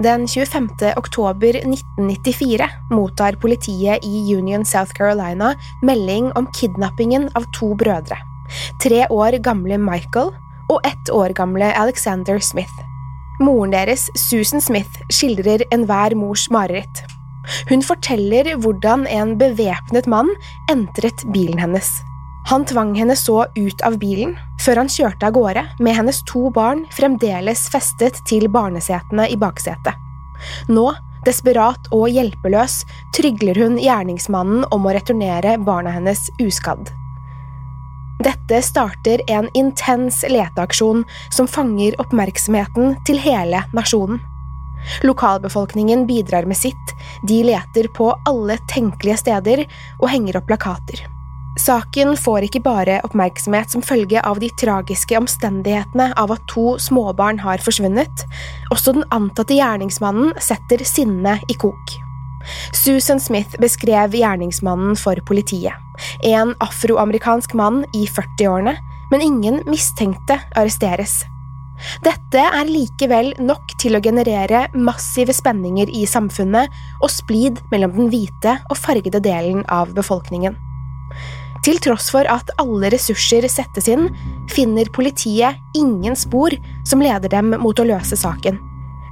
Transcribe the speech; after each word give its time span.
Den 0.00 0.28
25. 0.28 0.68
oktober 0.96 1.56
1994 1.56 2.68
mottar 2.90 3.32
politiet 3.32 4.04
i 4.04 4.34
Union, 4.36 4.64
South 4.64 4.92
Carolina 4.96 5.54
melding 5.82 6.32
om 6.32 6.46
kidnappingen 6.56 7.26
av 7.36 7.44
to 7.52 7.74
brødre. 7.76 8.16
Tre 8.80 9.02
år 9.12 9.36
gamle 9.44 9.76
Michael 9.76 10.32
og 10.72 10.80
ett 10.88 11.12
år 11.12 11.36
gamle 11.36 11.68
Alexander 11.76 12.40
Smith. 12.40 12.72
Moren 13.44 13.76
deres, 13.76 14.08
Susan 14.16 14.64
Smith, 14.64 15.04
skildrer 15.12 15.66
enhver 15.68 16.16
mors 16.16 16.48
mareritt. 16.48 17.04
Hun 17.68 17.84
forteller 17.84 18.54
hvordan 18.56 19.04
en 19.04 19.36
bevæpnet 19.36 20.08
mann 20.08 20.32
entret 20.72 21.28
bilen 21.34 21.60
hennes. 21.60 21.92
Han 22.48 22.64
tvang 22.64 22.94
henne 22.96 23.16
så 23.16 23.44
ut 23.54 23.82
av 23.86 23.98
bilen, 24.00 24.32
før 24.64 24.82
han 24.82 24.90
kjørte 24.90 25.28
av 25.28 25.36
gårde 25.36 25.64
med 25.78 25.96
hennes 25.96 26.22
to 26.28 26.48
barn 26.54 26.86
fremdeles 26.94 27.66
festet 27.72 28.18
til 28.28 28.48
barnesetene 28.52 29.28
i 29.30 29.36
baksetet. 29.38 29.94
Nå, 30.72 30.86
desperat 31.26 31.90
og 31.94 32.08
hjelpeløs, 32.08 32.80
trygler 33.16 33.60
hun 33.60 33.76
gjerningsmannen 33.80 34.64
om 34.72 34.88
å 34.88 34.94
returnere 34.96 35.58
barna 35.60 35.92
hennes 35.98 36.30
uskadd. 36.40 36.90
Dette 38.20 38.58
starter 38.64 39.22
en 39.32 39.48
intens 39.56 40.20
leteaksjon 40.28 41.06
som 41.32 41.48
fanger 41.48 41.96
oppmerksomheten 42.02 42.98
til 43.08 43.20
hele 43.20 43.62
nasjonen. 43.76 44.20
Lokalbefolkningen 45.04 46.06
bidrar 46.08 46.48
med 46.48 46.56
sitt, 46.56 46.96
de 47.28 47.42
leter 47.44 47.88
på 47.96 48.10
alle 48.28 48.56
tenkelige 48.72 49.20
steder 49.22 49.64
og 50.00 50.08
henger 50.12 50.40
opp 50.40 50.48
plakater. 50.48 51.04
Saken 51.60 52.14
får 52.16 52.46
ikke 52.46 52.62
bare 52.64 53.00
oppmerksomhet 53.04 53.74
som 53.74 53.82
følge 53.84 54.20
av 54.24 54.38
de 54.40 54.48
tragiske 54.60 55.18
omstendighetene 55.18 56.06
av 56.20 56.32
at 56.32 56.44
to 56.48 56.78
småbarn 56.80 57.40
har 57.42 57.60
forsvunnet, 57.60 58.22
også 58.72 58.94
den 58.96 59.04
antatte 59.12 59.58
gjerningsmannen 59.58 60.32
setter 60.40 60.80
sinnet 60.88 61.44
i 61.52 61.56
kok. 61.60 61.96
Susan 62.72 63.20
Smith 63.20 63.58
beskrev 63.60 64.16
gjerningsmannen 64.16 64.96
for 64.96 65.20
politiet. 65.28 65.76
En 66.24 66.54
afroamerikansk 66.64 67.52
mann 67.58 67.82
i 67.92 68.06
40-årene, 68.08 68.78
men 69.10 69.26
ingen 69.26 69.60
mistenkte 69.68 70.38
arresteres. 70.56 71.18
Dette 72.04 72.40
er 72.40 72.68
likevel 72.68 73.34
nok 73.40 73.76
til 73.80 73.96
å 73.96 74.02
generere 74.04 74.66
massive 74.72 75.36
spenninger 75.36 75.92
i 75.92 76.06
samfunnet 76.08 76.72
og 77.02 77.12
splid 77.12 77.60
mellom 77.72 77.96
den 77.96 78.10
hvite 78.12 78.56
og 78.70 78.80
fargede 78.80 79.20
delen 79.24 79.64
av 79.68 79.92
befolkningen. 79.96 80.56
Til 81.64 81.80
tross 81.84 82.08
for 82.12 82.24
at 82.30 82.52
alle 82.60 82.88
ressurser 82.92 83.44
settes 83.52 83.88
inn, 83.92 84.08
finner 84.50 84.88
politiet 84.94 85.60
ingen 85.76 86.16
spor 86.16 86.54
som 86.88 87.04
leder 87.04 87.32
dem 87.32 87.52
mot 87.60 87.80
å 87.80 87.88
løse 87.88 88.16
saken. 88.16 88.56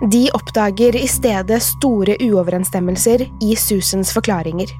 De 0.09 0.28
oppdager 0.36 0.94
i 0.97 1.09
stedet 1.10 1.59
store 1.64 2.14
uoverensstemmelser 2.22 3.26
i 3.42 3.54
Susans 3.59 4.12
forklaringer. 4.14 4.70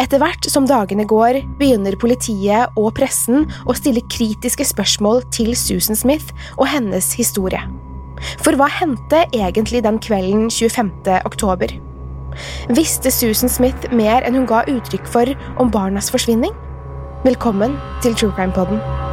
Etter 0.00 0.18
hvert 0.18 0.48
som 0.50 0.66
dagene 0.66 1.06
går, 1.06 1.38
begynner 1.60 1.94
politiet 2.00 2.74
og 2.80 2.90
pressen 2.98 3.46
å 3.70 3.76
stille 3.78 4.02
kritiske 4.10 4.66
spørsmål 4.72 5.22
til 5.30 5.54
Susan 5.54 5.98
Smith 5.98 6.34
og 6.56 6.66
hennes 6.72 7.12
historie. 7.14 7.62
For 8.42 8.58
hva 8.58 8.66
hendte 8.80 9.22
egentlig 9.30 9.84
den 9.86 10.00
kvelden 10.02 10.50
25. 10.50 10.90
oktober? 11.24 11.72
Visste 12.74 13.12
Susan 13.14 13.50
Smith 13.50 13.88
mer 13.94 14.26
enn 14.26 14.36
hun 14.36 14.50
ga 14.50 14.64
uttrykk 14.68 15.06
for 15.14 15.30
om 15.62 15.70
barnas 15.72 16.10
forsvinning? 16.12 16.52
Velkommen 17.24 17.76
til 18.02 18.14
True 18.14 18.32
Crime 18.36 18.52
Podden. 18.52 19.09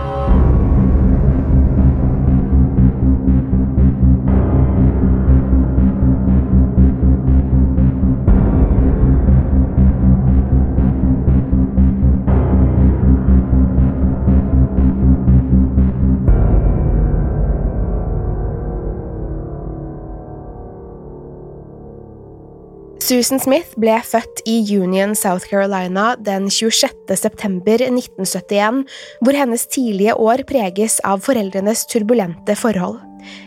Susan 23.07 23.39
Smith 23.39 23.77
ble 23.79 23.93
født 24.03 24.41
i 24.51 24.57
Union, 24.75 25.13
South 25.15 25.47
Carolina 25.47 26.09
den 26.19 26.49
26. 26.51 27.15
september 27.15 27.79
1971, 27.85 28.81
hvor 29.23 29.37
hennes 29.37 29.63
tidlige 29.71 30.17
år 30.19 30.43
preges 30.49 30.97
av 31.07 31.23
foreldrenes 31.23 31.85
turbulente 31.87 32.57
forhold. 32.59 32.99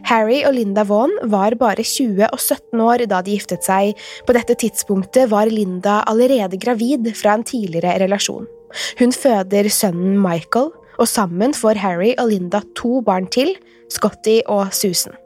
Harry 0.08 0.40
og 0.48 0.56
Linda 0.56 0.86
Vaughan 0.88 1.12
var 1.28 1.58
bare 1.60 1.84
20 1.84 2.30
og 2.30 2.40
17 2.40 2.84
år 2.86 3.04
da 3.12 3.20
de 3.20 3.36
giftet 3.36 3.68
seg. 3.68 4.00
På 4.24 4.32
dette 4.38 4.56
tidspunktet 4.64 5.28
var 5.28 5.52
Linda 5.52 6.00
allerede 6.08 6.56
gravid 6.60 7.12
fra 7.20 7.36
en 7.36 7.44
tidligere 7.44 7.98
relasjon. 8.00 8.48
Hun 8.96 9.12
føder 9.12 9.68
sønnen 9.68 10.16
Michael, 10.24 10.72
og 10.96 11.08
sammen 11.08 11.52
får 11.56 11.84
Harry 11.84 12.14
og 12.16 12.32
Linda 12.32 12.64
to 12.80 13.02
barn 13.04 13.28
til, 13.28 13.58
Scotty 13.92 14.40
og 14.48 14.72
Susan. 14.72 15.19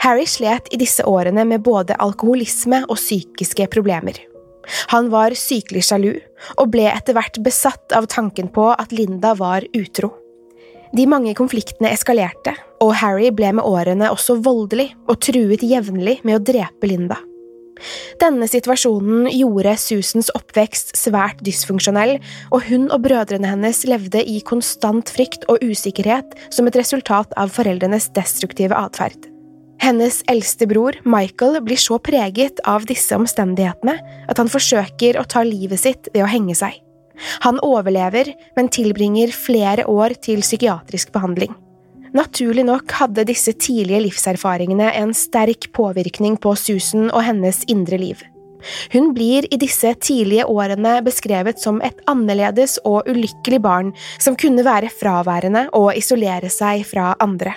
Harry 0.00 0.24
slet 0.26 0.70
i 0.72 0.78
disse 0.80 1.04
årene 1.04 1.44
med 1.44 1.60
både 1.60 1.96
alkoholisme 2.00 2.82
og 2.88 2.96
psykiske 2.96 3.66
problemer. 3.72 4.16
Han 4.92 5.10
var 5.12 5.34
sykelig 5.36 5.82
sjalu, 5.88 6.14
og 6.56 6.70
ble 6.72 6.86
etter 6.88 7.16
hvert 7.16 7.40
besatt 7.44 7.92
av 7.96 8.06
tanken 8.08 8.48
på 8.52 8.70
at 8.72 8.94
Linda 8.96 9.34
var 9.36 9.66
utro. 9.76 10.12
De 10.96 11.04
mange 11.06 11.34
konfliktene 11.38 11.92
eskalerte, 11.92 12.54
og 12.80 12.94
Harry 13.02 13.28
ble 13.34 13.52
med 13.58 13.66
årene 13.66 14.08
også 14.10 14.38
voldelig 14.42 14.88
og 15.06 15.20
truet 15.22 15.64
jevnlig 15.66 16.20
med 16.24 16.38
å 16.38 16.44
drepe 16.48 16.88
Linda. 16.88 17.18
Denne 18.20 18.48
situasjonen 18.50 19.28
gjorde 19.32 19.74
Susans 19.80 20.30
oppvekst 20.36 20.94
svært 20.98 21.40
dysfunksjonell, 21.44 22.18
og 22.52 22.64
hun 22.68 22.88
og 22.88 23.04
brødrene 23.04 23.52
hennes 23.52 23.84
levde 23.88 24.24
i 24.24 24.40
konstant 24.44 25.12
frykt 25.12 25.44
og 25.48 25.64
usikkerhet 25.64 26.36
som 26.52 26.68
et 26.68 26.80
resultat 26.80 27.36
av 27.40 27.52
foreldrenes 27.52 28.10
destruktive 28.16 28.76
atferd. 28.76 29.30
Hennes 29.80 30.20
eldste 30.28 30.66
bror, 30.68 30.98
Michael, 31.08 31.60
blir 31.64 31.80
så 31.80 31.96
preget 32.04 32.60
av 32.68 32.84
disse 32.88 33.16
omstendighetene 33.16 33.96
at 34.28 34.40
han 34.40 34.50
forsøker 34.52 35.16
å 35.16 35.24
ta 35.24 35.42
livet 35.46 35.80
sitt 35.80 36.10
ved 36.12 36.26
å 36.26 36.30
henge 36.30 36.56
seg. 36.58 36.76
Han 37.44 37.60
overlever, 37.64 38.32
men 38.56 38.68
tilbringer 38.72 39.32
flere 39.32 39.86
år 39.88 40.16
til 40.24 40.44
psykiatrisk 40.44 41.12
behandling. 41.16 41.52
Naturlig 42.16 42.64
nok 42.66 42.90
hadde 42.98 43.26
disse 43.28 43.54
tidlige 43.54 44.02
livserfaringene 44.08 44.90
en 44.98 45.14
sterk 45.14 45.70
påvirkning 45.76 46.36
på 46.42 46.56
Susan 46.58 47.08
og 47.10 47.22
hennes 47.24 47.62
indre 47.70 48.00
liv. 48.00 48.24
Hun 48.92 49.14
blir 49.16 49.46
i 49.48 49.56
disse 49.60 49.94
tidlige 50.04 50.44
årene 50.50 50.98
beskrevet 51.06 51.62
som 51.62 51.80
et 51.86 52.02
annerledes 52.10 52.76
og 52.84 53.08
ulykkelig 53.08 53.62
barn 53.64 53.94
som 54.20 54.36
kunne 54.36 54.66
være 54.66 54.92
fraværende 54.92 55.68
og 55.72 55.94
isolere 55.96 56.52
seg 56.52 56.84
fra 56.88 57.14
andre. 57.22 57.54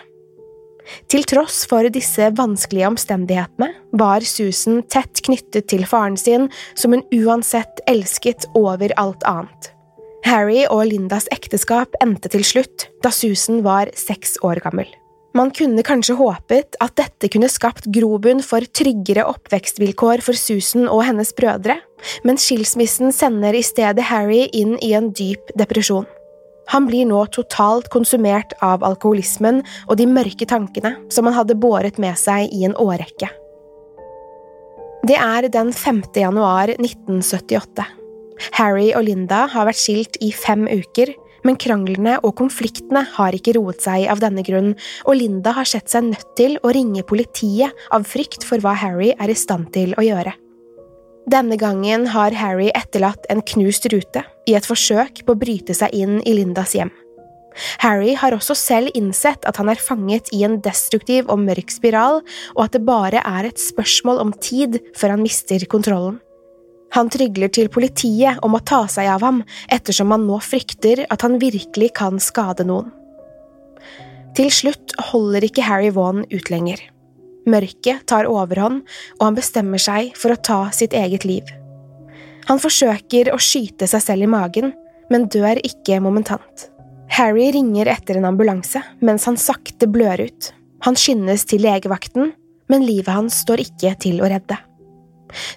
Til 1.12 1.26
tross 1.30 1.64
for 1.70 1.88
disse 1.94 2.30
vanskelige 2.38 2.90
omstendighetene 2.92 3.70
var 4.00 4.26
Susan 4.28 4.82
tett 4.92 5.24
knyttet 5.26 5.70
til 5.72 5.86
faren 5.90 6.18
sin, 6.20 6.50
som 6.76 6.96
hun 6.96 7.06
uansett 7.16 7.84
elsket 7.90 8.48
over 8.58 8.94
alt 9.02 9.24
annet. 9.30 9.70
Harry 10.24 10.64
og 10.72 10.86
Lindas 10.88 11.28
ekteskap 11.36 11.96
endte 12.04 12.32
til 12.32 12.46
slutt 12.48 12.88
da 13.04 13.12
Susan 13.12 13.64
var 13.66 13.92
seks 14.00 14.38
år 14.44 14.64
gammel. 14.64 14.88
Man 15.34 15.50
kunne 15.50 15.82
kanskje 15.82 16.16
håpet 16.20 16.78
at 16.84 16.94
dette 17.00 17.28
kunne 17.34 17.50
skapt 17.50 17.88
grobunn 17.96 18.44
for 18.46 18.62
tryggere 18.78 19.26
oppvekstvilkår 19.32 20.22
for 20.22 20.38
Susan 20.38 20.86
og 20.86 21.02
hennes 21.08 21.34
brødre, 21.34 21.80
men 22.24 22.38
skilsmissen 22.38 23.10
sender 23.16 23.58
i 23.58 23.64
stedet 23.66 24.06
Harry 24.12 24.46
inn 24.54 24.78
i 24.86 24.94
en 24.94 25.10
dyp 25.18 25.50
depresjon. 25.58 26.06
Han 26.72 26.88
blir 26.88 27.08
nå 27.10 27.26
totalt 27.36 27.90
konsumert 27.94 28.56
av 28.64 28.84
alkoholismen 28.88 29.62
og 29.88 29.98
de 30.00 30.08
mørke 30.10 30.48
tankene 30.50 30.96
som 31.12 31.28
han 31.28 31.36
hadde 31.38 31.60
båret 31.60 32.00
med 32.02 32.18
seg 32.20 32.54
i 32.54 32.64
en 32.68 32.78
årrekke. 32.80 33.30
Det 35.04 35.18
er 35.20 35.50
den 35.52 35.74
5. 35.76 36.06
januar 36.16 36.72
1978. 36.78 37.84
Harry 38.56 38.94
og 38.96 39.04
Linda 39.08 39.44
har 39.52 39.68
vært 39.68 39.82
skilt 39.82 40.18
i 40.24 40.32
fem 40.32 40.64
uker, 40.70 41.12
men 41.44 41.58
kranglene 41.60 42.16
og 42.24 42.38
konfliktene 42.40 43.04
har 43.18 43.36
ikke 43.36 43.58
roet 43.58 43.84
seg 43.84 44.08
av 44.12 44.22
denne 44.24 44.46
grunn, 44.48 44.72
og 45.04 45.20
Linda 45.20 45.52
har 45.58 45.68
sett 45.68 45.92
seg 45.92 46.08
nødt 46.08 46.32
til 46.40 46.56
å 46.64 46.72
ringe 46.72 47.04
politiet 47.04 47.76
av 47.92 48.08
frykt 48.08 48.48
for 48.48 48.64
hva 48.64 48.78
Harry 48.80 49.12
er 49.18 49.34
i 49.34 49.38
stand 49.38 49.74
til 49.76 49.92
å 50.00 50.08
gjøre. 50.08 50.38
Denne 51.30 51.56
gangen 51.56 52.10
har 52.12 52.36
Harry 52.36 52.68
etterlatt 52.76 53.26
en 53.32 53.42
knust 53.54 53.88
rute 53.94 54.26
i 54.50 54.58
et 54.58 54.68
forsøk 54.68 55.24
på 55.24 55.36
å 55.36 55.40
bryte 55.40 55.76
seg 55.78 55.94
inn 55.96 56.20
i 56.28 56.36
Lindas 56.36 56.76
hjem. 56.76 56.92
Harry 57.84 58.16
har 58.18 58.34
også 58.36 58.56
selv 58.58 58.96
innsett 58.98 59.46
at 59.48 59.60
han 59.62 59.70
er 59.72 59.80
fanget 59.80 60.32
i 60.36 60.42
en 60.44 60.58
destruktiv 60.66 61.30
og 61.32 61.40
mørk 61.46 61.72
spiral, 61.72 62.22
og 62.58 62.62
at 62.66 62.76
det 62.76 62.84
bare 62.88 63.22
er 63.24 63.48
et 63.48 63.62
spørsmål 63.62 64.20
om 64.24 64.34
tid 64.42 64.80
før 64.98 65.16
han 65.16 65.24
mister 65.24 65.64
kontrollen. 65.70 66.20
Han 66.94 67.10
trygler 67.10 67.50
til 67.50 67.72
politiet 67.74 68.42
om 68.46 68.54
å 68.54 68.62
ta 68.62 68.84
seg 68.92 69.08
av 69.10 69.24
ham, 69.26 69.42
ettersom 69.74 70.12
han 70.14 70.28
nå 70.28 70.38
frykter 70.46 71.06
at 71.10 71.26
han 71.26 71.40
virkelig 71.42 71.94
kan 71.98 72.20
skade 72.22 72.68
noen. 72.70 72.92
Til 74.38 74.50
slutt 74.54 74.94
holder 75.12 75.46
ikke 75.46 75.66
Harry 75.66 75.90
Vaughan 75.94 76.26
ut 76.34 76.50
lenger. 76.54 76.82
Mørket 77.50 78.06
tar 78.08 78.30
overhånd, 78.30 78.84
og 79.20 79.26
han 79.26 79.38
bestemmer 79.38 79.82
seg 79.82 80.14
for 80.20 80.34
å 80.34 80.40
ta 80.40 80.60
sitt 80.76 80.96
eget 80.96 81.26
liv. 81.28 81.50
Han 82.50 82.60
forsøker 82.60 83.32
å 83.32 83.40
skyte 83.40 83.88
seg 83.88 84.04
selv 84.04 84.28
i 84.28 84.32
magen, 84.32 84.74
men 85.12 85.28
dør 85.32 85.60
ikke 85.64 86.00
momentant. 86.04 86.70
Harry 87.14 87.52
ringer 87.54 87.92
etter 87.92 88.18
en 88.18 88.28
ambulanse 88.32 88.82
mens 89.06 89.28
han 89.30 89.38
sakte 89.38 89.88
blør 89.92 90.26
ut. 90.26 90.50
Han 90.88 90.98
skyndes 91.00 91.46
til 91.48 91.64
legevakten, 91.64 92.34
men 92.72 92.86
livet 92.88 93.14
hans 93.14 93.44
står 93.44 93.62
ikke 93.64 93.94
til 94.04 94.24
å 94.24 94.30
redde. 94.32 94.58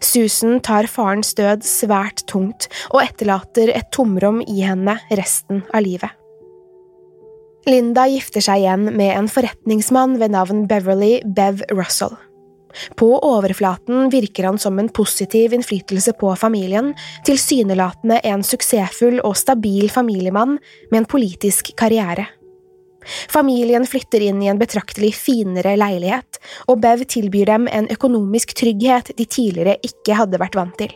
Susan 0.00 0.60
tar 0.64 0.88
farens 0.88 1.34
død 1.36 1.64
svært 1.66 2.24
tungt 2.30 2.68
og 2.92 3.02
etterlater 3.02 3.72
et 3.74 3.90
tomrom 3.94 4.40
i 4.46 4.62
henne 4.64 4.96
resten 5.18 5.64
av 5.72 5.84
livet. 5.84 6.12
Linda 7.66 8.04
gifter 8.06 8.44
seg 8.44 8.62
igjen 8.62 8.84
med 8.94 9.10
en 9.16 9.28
forretningsmann 9.30 10.20
ved 10.20 10.30
navn 10.36 10.66
Beverly 10.70 11.18
Bev 11.26 11.64
Russell. 11.74 12.14
På 12.94 13.08
overflaten 13.24 14.10
virker 14.12 14.46
han 14.46 14.58
som 14.58 14.78
en 14.78 14.88
positiv 14.88 15.54
innflytelse 15.56 16.12
på 16.20 16.30
familien, 16.38 16.92
tilsynelatende 17.26 18.20
en 18.28 18.44
suksessfull 18.46 19.18
og 19.24 19.34
stabil 19.40 19.88
familiemann 19.90 20.58
med 20.92 20.98
en 21.00 21.08
politisk 21.10 21.72
karriere. 21.80 22.28
Familien 23.30 23.86
flytter 23.86 24.22
inn 24.28 24.42
i 24.42 24.50
en 24.50 24.60
betraktelig 24.60 25.12
finere 25.18 25.76
leilighet, 25.78 26.38
og 26.70 26.82
Bev 26.84 27.02
tilbyr 27.10 27.50
dem 27.50 27.66
en 27.70 27.88
økonomisk 27.90 28.54
trygghet 28.58 29.10
de 29.18 29.26
tidligere 29.26 29.78
ikke 29.86 30.18
hadde 30.18 30.42
vært 30.42 30.58
vant 30.58 30.78
til. 30.78 30.94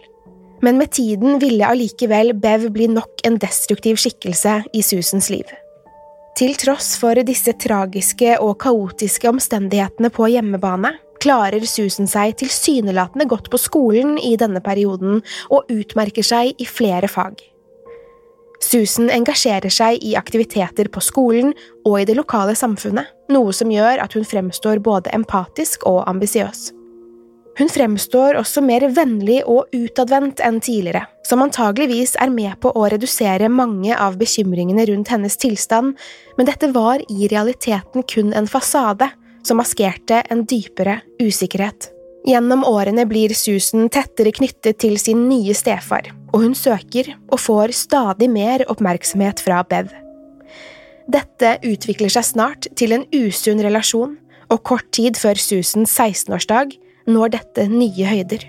Men 0.62 0.78
med 0.78 0.92
tiden 0.94 1.40
ville 1.42 1.66
allikevel 1.66 2.34
Bev 2.38 2.68
bli 2.74 2.90
nok 2.92 3.24
en 3.26 3.40
destruktiv 3.42 3.98
skikkelse 4.02 4.60
i 4.76 4.84
Susans 4.84 5.30
liv. 5.32 5.46
Til 6.38 6.54
tross 6.56 6.94
for 7.00 7.18
disse 7.26 7.52
tragiske 7.58 8.36
og 8.40 8.58
kaotiske 8.62 9.28
omstendighetene 9.28 10.10
på 10.14 10.30
hjemmebane, 10.30 10.94
klarer 11.20 11.64
Susan 11.68 12.08
seg 12.08 12.38
tilsynelatende 12.40 13.26
godt 13.28 13.50
på 13.52 13.60
skolen 13.60 14.16
i 14.16 14.36
denne 14.40 14.62
perioden 14.64 15.20
og 15.52 15.68
utmerker 15.72 16.24
seg 16.24 16.54
i 16.56 16.68
flere 16.68 17.10
fag. 17.12 17.42
Susan 18.60 19.08
engasjerer 19.12 19.72
seg 19.72 20.02
i 20.04 20.14
aktiviteter 20.20 20.90
på 20.92 21.00
skolen 21.04 21.54
og 21.84 21.94
i 22.00 22.06
det 22.08 22.16
lokale 22.18 22.56
samfunnet, 22.56 23.08
noe 23.32 23.54
som 23.56 23.72
gjør 23.72 24.02
at 24.04 24.16
hun 24.16 24.26
fremstår 24.28 24.82
både 24.84 25.12
empatisk 25.16 25.86
og 25.88 26.04
ambisiøs. 26.08 26.70
Hun 27.60 27.68
fremstår 27.68 28.38
også 28.40 28.62
mer 28.64 28.86
vennlig 28.96 29.42
og 29.44 29.68
utadvendt 29.76 30.40
enn 30.40 30.62
tidligere, 30.64 31.02
som 31.28 31.42
antageligvis 31.44 32.14
er 32.16 32.32
med 32.32 32.56
på 32.62 32.72
å 32.72 32.86
redusere 32.88 33.50
mange 33.52 33.92
av 33.92 34.16
bekymringene 34.16 34.86
rundt 34.88 35.12
hennes 35.12 35.36
tilstand, 35.36 35.92
men 36.38 36.48
dette 36.48 36.70
var 36.72 37.04
i 37.12 37.28
realiteten 37.28 38.06
kun 38.08 38.32
en 38.32 38.48
fasade 38.48 39.10
som 39.44 39.60
maskerte 39.60 40.22
en 40.32 40.46
dypere 40.48 41.02
usikkerhet. 41.20 41.90
Gjennom 42.24 42.64
årene 42.64 43.04
blir 43.08 43.36
Susan 43.36 43.92
tettere 43.92 44.32
knyttet 44.32 44.80
til 44.80 44.96
sin 45.00 45.26
nye 45.28 45.52
stefar, 45.56 46.08
og 46.32 46.46
hun 46.46 46.56
søker 46.56 47.12
og 47.28 47.40
får 47.44 47.76
stadig 47.76 48.32
mer 48.32 48.64
oppmerksomhet 48.72 49.44
fra 49.44 49.60
Bev. 49.68 49.92
Dette 51.12 51.58
utvikler 51.60 52.12
seg 52.12 52.24
snart 52.24 52.72
til 52.72 52.96
en 52.96 53.04
usunn 53.12 53.60
relasjon, 53.60 54.16
og 54.48 54.64
kort 54.64 54.88
tid 54.96 55.20
før 55.20 55.36
Susans 55.36 55.92
16-årsdag 55.92 56.80
når 57.10 57.36
dette 57.36 57.68
nye 57.70 58.08
høyder. 58.08 58.46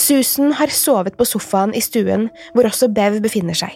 Susan 0.00 0.54
har 0.56 0.72
sovet 0.72 1.16
på 1.18 1.26
sofaen 1.28 1.74
i 1.76 1.82
stuen 1.84 2.28
hvor 2.54 2.68
også 2.68 2.88
Bev 2.94 3.20
befinner 3.24 3.56
seg. 3.58 3.74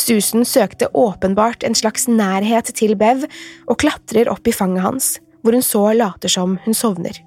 Susan 0.00 0.44
søkte 0.48 0.88
åpenbart 0.96 1.64
en 1.64 1.76
slags 1.76 2.06
nærhet 2.08 2.70
til 2.76 2.96
Bev 2.98 3.24
og 3.66 3.78
klatrer 3.82 4.30
opp 4.32 4.48
i 4.48 4.54
fanget 4.54 4.84
hans, 4.84 5.08
hvor 5.42 5.56
hun 5.56 5.64
så 5.64 5.90
later 5.96 6.32
som 6.32 6.56
hun 6.64 6.76
sovner. 6.76 7.18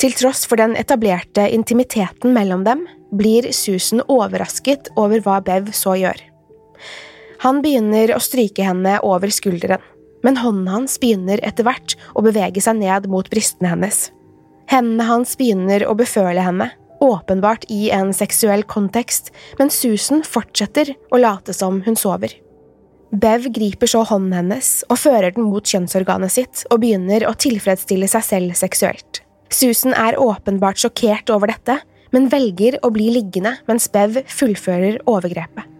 Til 0.00 0.14
tross 0.18 0.44
for 0.50 0.58
den 0.58 0.74
etablerte 0.78 1.46
intimiteten 1.54 2.34
mellom 2.34 2.64
dem, 2.66 2.86
blir 3.14 3.52
Susan 3.54 4.02
overrasket 4.10 4.90
over 4.98 5.22
hva 5.22 5.38
Bev 5.44 5.70
så 5.76 5.94
gjør. 5.98 6.18
Han 7.44 7.60
begynner 7.62 8.14
å 8.14 8.22
stryke 8.22 8.64
henne 8.66 8.96
over 9.06 9.30
skulderen, 9.34 9.82
men 10.24 10.40
hånden 10.40 10.70
hans 10.72 10.96
begynner 10.98 11.42
etter 11.44 11.66
hvert 11.66 11.94
å 12.16 12.24
bevege 12.24 12.62
seg 12.64 12.80
ned 12.80 13.06
mot 13.12 13.28
brystene 13.30 13.74
hennes. 13.74 14.08
Hendene 14.70 15.06
hans 15.08 15.36
begynner 15.38 15.84
å 15.86 15.96
beføle 15.98 16.40
henne, 16.44 16.70
åpenbart 17.04 17.66
i 17.72 17.90
en 17.92 18.14
seksuell 18.16 18.64
kontekst, 18.68 19.30
men 19.58 19.70
Susan 19.72 20.24
fortsetter 20.24 20.94
å 21.12 21.20
late 21.20 21.52
som 21.56 21.82
hun 21.84 21.98
sover. 21.98 22.32
Bev 23.14 23.46
griper 23.54 23.86
så 23.90 24.02
hånden 24.08 24.34
hennes 24.34 24.70
og 24.88 24.98
fører 24.98 25.34
den 25.34 25.46
mot 25.46 25.68
kjønnsorganet 25.68 26.34
sitt 26.34 26.64
og 26.70 26.80
begynner 26.82 27.26
å 27.28 27.36
tilfredsstille 27.38 28.08
seg 28.10 28.24
selv 28.26 28.56
seksuelt. 28.58 29.20
Susan 29.54 29.94
er 29.94 30.18
åpenbart 30.18 30.80
sjokkert 30.82 31.30
over 31.30 31.52
dette, 31.52 31.78
men 32.14 32.26
velger 32.32 32.80
å 32.82 32.90
bli 32.94 33.10
liggende 33.14 33.56
mens 33.68 33.86
Bev 33.92 34.18
fullfører 34.30 35.00
overgrepet. 35.10 35.70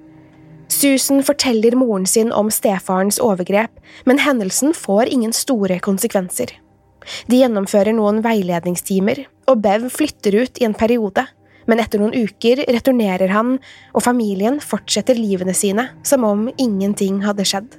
Susan 0.74 1.22
forteller 1.22 1.76
moren 1.78 2.06
sin 2.08 2.32
om 2.32 2.50
stefarens 2.50 3.20
overgrep, 3.22 3.72
men 4.08 4.20
hendelsen 4.22 4.74
får 4.74 5.10
ingen 5.12 5.34
store 5.34 5.78
konsekvenser. 5.82 6.50
De 7.30 7.40
gjennomfører 7.40 7.96
noen 7.96 8.20
veiledningstimer, 8.24 9.24
og 9.50 9.62
Bev 9.64 9.88
flytter 9.92 10.36
ut 10.42 10.60
i 10.60 10.66
en 10.68 10.76
periode, 10.76 11.26
men 11.68 11.80
etter 11.80 12.00
noen 12.00 12.14
uker 12.16 12.64
returnerer 12.68 13.32
han, 13.32 13.56
og 13.96 14.04
familien 14.04 14.60
fortsetter 14.60 15.18
livene 15.18 15.54
sine 15.56 15.88
som 16.06 16.26
om 16.28 16.46
ingenting 16.56 17.22
hadde 17.24 17.46
skjedd. 17.48 17.70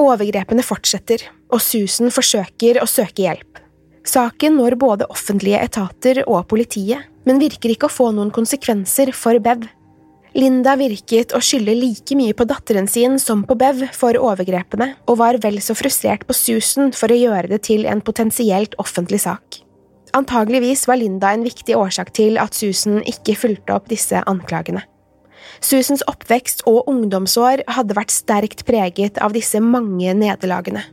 Overgrepene 0.00 0.64
fortsetter, 0.64 1.24
og 1.52 1.60
Susan 1.64 2.12
forsøker 2.12 2.80
å 2.80 2.88
søke 2.88 3.26
hjelp. 3.26 3.60
Saken 4.06 4.56
når 4.56 4.78
både 4.80 5.08
offentlige 5.12 5.60
etater 5.60 6.22
og 6.26 6.46
politiet, 6.48 7.04
men 7.28 7.40
virker 7.40 7.74
ikke 7.74 7.88
å 7.90 7.92
få 7.92 8.08
noen 8.16 8.32
konsekvenser 8.32 9.12
for 9.16 9.36
Bev. 9.44 9.66
Linda 10.36 10.76
virket 10.78 11.32
å 11.34 11.40
skylde 11.42 11.74
like 11.74 12.14
mye 12.14 12.34
på 12.38 12.46
datteren 12.46 12.86
sin 12.90 13.18
som 13.18 13.42
på 13.46 13.56
Bev 13.58 13.82
for 13.96 14.14
overgrepene, 14.14 14.92
og 15.10 15.18
var 15.18 15.40
vel 15.42 15.58
så 15.64 15.74
frustrert 15.74 16.22
på 16.28 16.36
Susan 16.36 16.92
for 16.94 17.10
å 17.10 17.18
gjøre 17.18 17.50
det 17.50 17.64
til 17.66 17.86
en 17.90 18.02
potensielt 18.04 18.76
offentlig 18.78 19.24
sak. 19.24 19.58
Antageligvis 20.14 20.86
var 20.90 21.00
Linda 21.00 21.32
en 21.34 21.46
viktig 21.46 21.74
årsak 21.78 22.14
til 22.14 22.38
at 22.42 22.54
Susan 22.54 23.02
ikke 23.06 23.38
fulgte 23.38 23.74
opp 23.74 23.90
disse 23.90 24.22
anklagene. 24.30 24.84
Susans 25.60 26.02
oppvekst 26.08 26.62
og 26.70 26.86
ungdomsår 26.90 27.64
hadde 27.76 27.96
vært 27.98 28.14
sterkt 28.14 28.64
preget 28.68 29.18
av 29.22 29.34
disse 29.34 29.60
mange 29.62 30.14
nederlagene. 30.16 30.86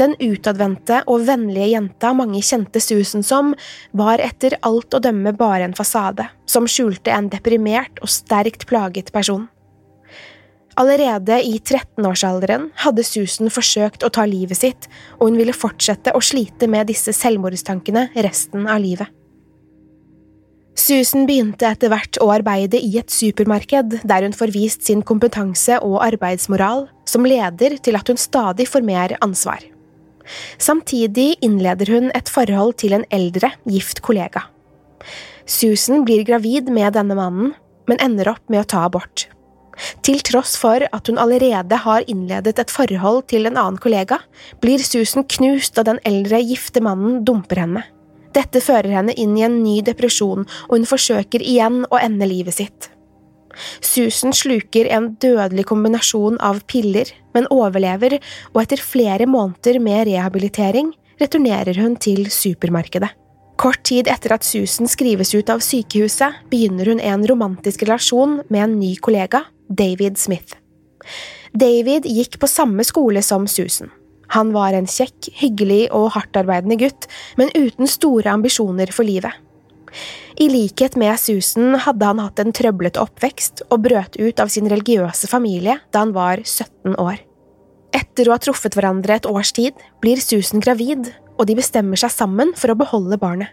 Den 0.00 0.14
utadvendte 0.20 1.02
og 1.06 1.26
vennlige 1.28 1.72
jenta 1.74 2.12
mange 2.16 2.42
kjente 2.44 2.82
Susan 2.82 3.26
som, 3.26 3.54
var 3.96 4.22
etter 4.22 4.58
alt 4.66 4.94
å 4.94 5.02
dømme 5.02 5.34
bare 5.36 5.66
en 5.68 5.76
fasade, 5.76 6.28
som 6.46 6.68
skjulte 6.70 7.12
en 7.14 7.30
deprimert 7.32 8.00
og 8.02 8.12
sterkt 8.12 8.68
plaget 8.70 9.12
person. 9.14 9.48
Allerede 10.76 11.38
i 11.40 11.56
13-årsalderen 11.56 12.68
hadde 12.82 13.04
Susan 13.06 13.48
forsøkt 13.48 14.04
å 14.04 14.10
ta 14.12 14.26
livet 14.28 14.60
sitt, 14.60 14.88
og 15.16 15.30
hun 15.30 15.38
ville 15.40 15.56
fortsette 15.56 16.12
å 16.12 16.20
slite 16.20 16.68
med 16.68 16.90
disse 16.90 17.14
selvmordstankene 17.16 18.10
resten 18.26 18.68
av 18.68 18.82
livet. 18.84 19.08
Susan 20.76 21.24
begynte 21.24 21.64
etter 21.70 21.88
hvert 21.88 22.18
å 22.20 22.28
arbeide 22.34 22.76
i 22.76 22.98
et 23.00 23.08
supermarked 23.08 24.02
der 24.04 24.26
hun 24.26 24.36
får 24.36 24.52
vist 24.52 24.84
sin 24.84 25.00
kompetanse 25.00 25.78
og 25.80 26.02
arbeidsmoral, 26.04 26.84
som 27.08 27.26
leder 27.26 27.78
til 27.82 27.98
at 27.98 28.08
hun 28.10 28.20
stadig 28.20 28.68
får 28.68 28.84
mer 28.86 29.16
ansvar. 29.24 29.62
Samtidig 30.58 31.36
innleder 31.44 31.90
hun 31.94 32.10
et 32.18 32.28
forhold 32.28 32.76
til 32.82 32.96
en 32.96 33.06
eldre, 33.14 33.52
gift 33.70 34.02
kollega. 34.02 34.48
Susan 35.46 36.02
blir 36.04 36.24
gravid 36.26 36.68
med 36.74 36.96
denne 36.98 37.14
mannen, 37.14 37.54
men 37.86 38.02
ender 38.02 38.32
opp 38.34 38.50
med 38.50 38.64
å 38.64 38.68
ta 38.68 38.84
abort. 38.88 39.28
Til 40.02 40.22
tross 40.24 40.56
for 40.58 40.82
at 40.88 41.10
hun 41.10 41.20
allerede 41.20 41.78
har 41.84 42.06
innledet 42.08 42.56
et 42.58 42.72
forhold 42.72 43.26
til 43.30 43.46
en 43.46 43.58
annen 43.60 43.78
kollega, 43.78 44.18
blir 44.62 44.82
Susan 44.82 45.26
knust 45.36 45.76
da 45.76 45.84
den 45.86 46.00
eldre, 46.08 46.40
gifte 46.40 46.82
mannen 46.82 47.22
dumper 47.28 47.60
henne. 47.62 47.84
Dette 48.36 48.60
fører 48.60 48.90
henne 48.98 49.14
inn 49.16 49.36
i 49.38 49.44
en 49.46 49.62
ny 49.62 49.78
depresjon, 49.84 50.48
og 50.68 50.74
hun 50.74 50.88
forsøker 50.88 51.44
igjen 51.44 51.84
å 51.88 52.00
ende 52.00 52.28
livet 52.28 52.58
sitt. 52.58 52.90
Susan 53.84 54.34
sluker 54.36 54.88
en 54.92 55.12
dødelig 55.22 55.66
kombinasjon 55.70 56.38
av 56.44 56.62
piller, 56.70 57.10
men 57.36 57.48
overlever, 57.52 58.18
og 58.54 58.62
etter 58.64 58.82
flere 58.82 59.28
måneder 59.30 59.80
med 59.82 60.06
rehabilitering 60.10 60.92
returnerer 61.20 61.78
hun 61.80 61.96
til 62.00 62.26
supermarkedet. 62.32 63.12
Kort 63.56 63.80
tid 63.88 64.08
etter 64.12 64.34
at 64.36 64.44
Susan 64.44 64.88
skrives 64.90 65.32
ut 65.32 65.48
av 65.48 65.62
sykehuset, 65.64 66.42
begynner 66.52 66.90
hun 66.92 67.00
en 67.00 67.24
romantisk 67.28 67.86
relasjon 67.86 68.42
med 68.52 68.62
en 68.66 68.74
ny 68.80 68.92
kollega, 69.00 69.46
David 69.66 70.20
Smith. 70.20 70.58
David 71.56 72.04
gikk 72.04 72.36
på 72.42 72.50
samme 72.50 72.84
skole 72.84 73.22
som 73.24 73.46
Susan. 73.48 73.88
Han 74.34 74.50
var 74.52 74.74
en 74.74 74.88
kjekk, 74.90 75.30
hyggelig 75.38 75.86
og 75.94 76.10
hardtarbeidende 76.16 76.76
gutt, 76.80 77.06
men 77.38 77.52
uten 77.54 77.88
store 77.88 78.32
ambisjoner 78.34 78.90
for 78.92 79.06
livet. 79.08 79.32
I 80.36 80.48
likhet 80.52 80.98
med 81.00 81.16
Susan 81.20 81.78
hadde 81.80 82.08
han 82.10 82.20
hatt 82.20 82.40
en 82.42 82.52
trøblete 82.52 83.00
oppvekst 83.00 83.64
og 83.70 83.86
brøt 83.86 84.18
ut 84.20 84.42
av 84.42 84.50
sin 84.52 84.68
religiøse 84.68 85.30
familie 85.30 85.78
da 85.94 86.04
han 86.04 86.12
var 86.16 86.42
17 86.44 86.98
år. 87.00 87.22
Etter 87.96 88.28
å 88.28 88.34
ha 88.34 88.42
truffet 88.42 88.76
hverandre 88.76 89.16
et 89.16 89.28
års 89.28 89.54
tid 89.56 89.76
blir 90.04 90.20
Susan 90.20 90.60
gravid, 90.60 91.08
og 91.36 91.48
de 91.48 91.56
bestemmer 91.56 92.00
seg 92.00 92.12
sammen 92.12 92.52
for 92.56 92.72
å 92.72 92.78
beholde 92.78 93.16
barnet. 93.20 93.52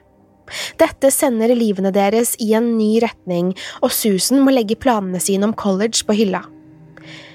Dette 0.79 1.07
sender 1.13 1.53
livene 1.55 1.93
deres 1.95 2.33
i 2.43 2.49
en 2.57 2.73
ny 2.77 2.97
retning, 3.03 3.53
og 3.79 3.93
Susan 3.95 4.43
må 4.43 4.51
legge 4.51 4.75
planene 4.75 5.21
sine 5.23 5.47
om 5.47 5.55
college 5.55 6.03
på 6.03 6.17
hylla. 6.19 6.43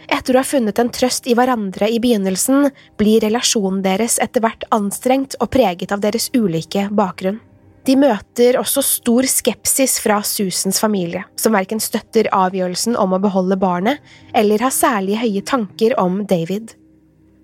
Etter 0.08 0.36
å 0.36 0.40
ha 0.40 0.48
funnet 0.48 0.78
en 0.80 0.92
trøst 0.92 1.28
i 1.28 1.34
hverandre 1.36 1.88
i 1.92 1.98
begynnelsen, 2.00 2.70
blir 3.00 3.20
relasjonen 3.24 3.82
deres 3.84 4.16
etter 4.24 4.44
hvert 4.44 4.64
anstrengt 4.72 5.36
og 5.40 5.50
preget 5.52 5.92
av 5.92 6.04
deres 6.04 6.30
ulike 6.36 6.88
bakgrunn. 6.92 7.40
De 7.88 7.94
møter 7.96 8.58
også 8.60 8.82
stor 8.84 9.24
skepsis 9.24 9.94
fra 10.04 10.18
Susans 10.26 10.76
familie, 10.82 11.22
som 11.40 11.54
verken 11.56 11.80
støtter 11.80 12.28
avgjørelsen 12.36 12.98
om 13.00 13.14
å 13.16 13.20
beholde 13.22 13.56
barnet 13.56 14.02
eller 14.36 14.60
har 14.60 14.74
særlig 14.74 15.16
høye 15.22 15.44
tanker 15.48 15.94
om 16.00 16.20
David. 16.28 16.74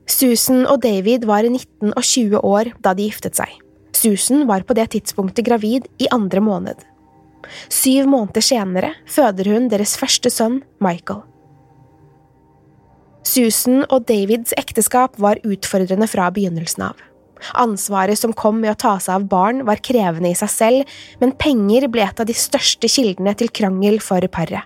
Susan 0.05 0.67
og 0.69 0.83
David 0.85 1.25
var 1.25 1.49
19 1.49 1.95
og 1.95 2.03
20 2.05 2.43
år 2.45 2.75
da 2.85 2.93
de 2.93 3.07
giftet 3.09 3.41
seg. 3.41 3.55
Susan 3.97 4.45
var 4.51 4.67
på 4.69 4.77
det 4.77 4.91
tidspunktet 4.93 5.47
gravid 5.47 5.89
i 5.97 6.11
andre 6.13 6.43
måned. 6.45 6.77
Syv 7.73 8.11
måneder 8.13 8.45
senere 8.45 8.93
føder 9.09 9.49
hun 9.49 9.71
deres 9.73 9.97
første 10.01 10.29
sønn, 10.33 10.61
Michael. 10.85 11.23
Susan 13.25 13.87
og 13.89 14.05
Davids 14.11 14.53
ekteskap 14.61 15.17
var 15.17 15.41
utfordrende 15.41 16.09
fra 16.11 16.29
begynnelsen 16.35 16.91
av. 16.91 17.01
Ansvaret 17.53 18.19
som 18.19 18.33
kom 18.33 18.61
med 18.63 18.73
å 18.73 18.79
ta 18.87 18.99
seg 18.99 19.19
av 19.19 19.27
barn, 19.31 19.65
var 19.69 19.83
krevende 19.85 20.33
i 20.33 20.39
seg 20.39 20.53
selv, 20.53 20.95
men 21.21 21.35
penger 21.37 21.89
ble 21.93 22.07
et 22.07 22.23
av 22.23 22.29
de 22.29 22.37
største 22.37 22.91
kildene 22.91 23.35
til 23.39 23.53
krangel 23.55 24.01
for 24.03 24.25
paret. 24.33 24.65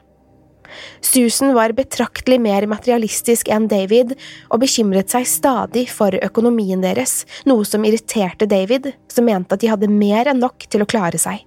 Susan 1.00 1.54
var 1.56 1.72
betraktelig 1.72 2.36
mer 2.44 2.66
materialistisk 2.68 3.48
enn 3.52 3.68
David 3.70 4.14
og 4.50 4.60
bekymret 4.62 5.12
seg 5.14 5.26
stadig 5.28 5.86
for 5.90 6.12
økonomien 6.12 6.82
deres, 6.84 7.22
noe 7.48 7.64
som 7.64 7.86
irriterte 7.88 8.48
David, 8.50 8.92
som 9.08 9.28
mente 9.28 9.56
at 9.56 9.64
de 9.64 9.72
hadde 9.72 9.90
mer 9.90 10.28
enn 10.28 10.42
nok 10.42 10.68
til 10.68 10.84
å 10.84 10.90
klare 10.90 11.20
seg. 11.20 11.44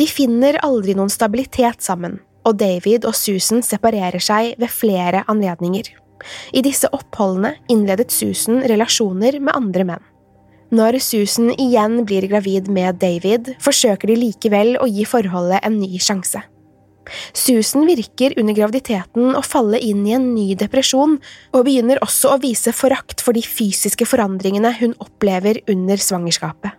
De 0.00 0.06
finner 0.08 0.56
aldri 0.64 0.94
noen 0.96 1.12
stabilitet 1.12 1.84
sammen, 1.84 2.20
og 2.48 2.56
David 2.60 3.04
og 3.04 3.16
Susan 3.18 3.60
separerer 3.66 4.22
seg 4.22 4.54
ved 4.60 4.72
flere 4.72 5.26
anledninger. 5.28 5.90
I 6.56 6.62
disse 6.64 6.88
oppholdene 6.92 7.54
innledet 7.72 8.12
Susan 8.12 8.62
relasjoner 8.68 9.38
med 9.40 9.56
andre 9.56 9.86
menn. 9.92 10.09
Når 10.70 11.00
Susan 11.02 11.50
igjen 11.58 12.04
blir 12.06 12.28
gravid 12.30 12.68
med 12.70 13.00
David, 13.02 13.56
forsøker 13.58 14.12
de 14.12 14.18
likevel 14.20 14.76
å 14.78 14.86
gi 14.86 15.02
forholdet 15.08 15.64
en 15.66 15.80
ny 15.80 15.98
sjanse. 15.98 16.44
Susan 17.34 17.88
virker 17.88 18.36
under 18.38 18.54
graviditeten 18.54 19.34
å 19.34 19.42
falle 19.42 19.80
inn 19.82 20.04
i 20.06 20.14
en 20.14 20.28
ny 20.30 20.54
depresjon, 20.58 21.16
og 21.50 21.64
begynner 21.66 21.98
også 22.04 22.36
å 22.36 22.38
vise 22.42 22.70
forakt 22.76 23.24
for 23.24 23.34
de 23.34 23.42
fysiske 23.42 24.06
forandringene 24.06 24.70
hun 24.78 24.94
opplever 25.02 25.58
under 25.70 25.98
svangerskapet. 25.98 26.76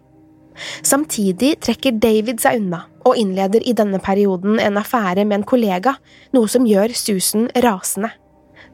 Samtidig 0.86 1.57
trekker 1.65 2.00
David 2.00 2.39
seg 2.43 2.62
unna, 2.62 2.86
og 3.03 3.19
innleder 3.19 3.63
i 3.67 3.75
denne 3.75 4.00
perioden 4.03 4.60
en 4.62 4.79
affære 4.79 5.25
med 5.25 5.41
en 5.41 5.48
kollega, 5.51 5.98
noe 6.36 6.48
som 6.51 6.67
gjør 6.69 6.95
Susan 6.95 7.50
rasende. 7.65 8.13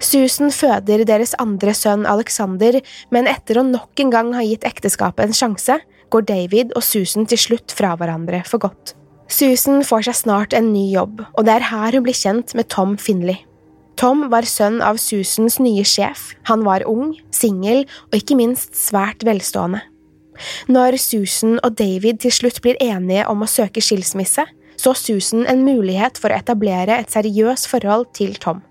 Susan 0.04 0.51
føder 0.54 1.01
deres 1.10 1.34
andre 1.42 1.74
sønn 1.74 2.06
Alexander, 2.06 2.80
men 3.10 3.30
etter 3.30 3.58
å 3.58 3.66
nok 3.66 3.98
en 4.04 4.13
gang 4.13 4.34
ha 4.38 4.44
gitt 4.46 4.68
ekteskapet 4.68 5.25
en 5.25 5.38
sjanse, 5.38 5.80
går 6.13 6.27
David 6.30 6.72
og 6.77 6.86
Susan 6.86 7.27
til 7.27 7.42
slutt 7.42 7.74
fra 7.75 7.96
hverandre 7.98 8.44
for 8.48 8.62
godt. 8.63 8.94
Susan 9.27 9.82
får 9.84 10.08
seg 10.08 10.20
snart 10.22 10.56
en 10.56 10.70
ny 10.72 10.86
jobb, 10.94 11.25
og 11.36 11.48
det 11.48 11.58
er 11.58 11.68
her 11.72 11.98
hun 11.98 12.06
blir 12.06 12.16
kjent 12.16 12.54
med 12.56 12.70
Tom 12.72 12.96
Finley. 13.01 13.42
Tom 13.98 14.27
var 14.30 14.46
sønn 14.46 14.77
av 14.86 15.00
Susans 15.01 15.58
nye 15.60 15.84
sjef, 15.88 16.30
han 16.48 16.63
var 16.63 16.86
ung, 16.88 17.16
singel 17.34 17.84
og 18.12 18.20
ikke 18.20 18.38
minst 18.38 18.77
svært 18.77 19.25
velstående. 19.25 19.82
Når 20.70 21.00
Susan 21.01 21.58
og 21.66 21.74
David 21.80 22.22
til 22.22 22.36
slutt 22.36 22.62
blir 22.62 22.77
enige 22.84 23.25
om 23.25 23.42
å 23.42 23.50
søke 23.50 23.82
skilsmisse, 23.82 24.46
så 24.77 24.94
Susan 24.94 25.48
en 25.50 25.66
mulighet 25.66 26.22
for 26.22 26.30
å 26.30 26.38
etablere 26.38 27.01
et 27.01 27.10
seriøst 27.10 27.66
forhold 27.72 28.12
til 28.13 28.38
Tom. 28.38 28.62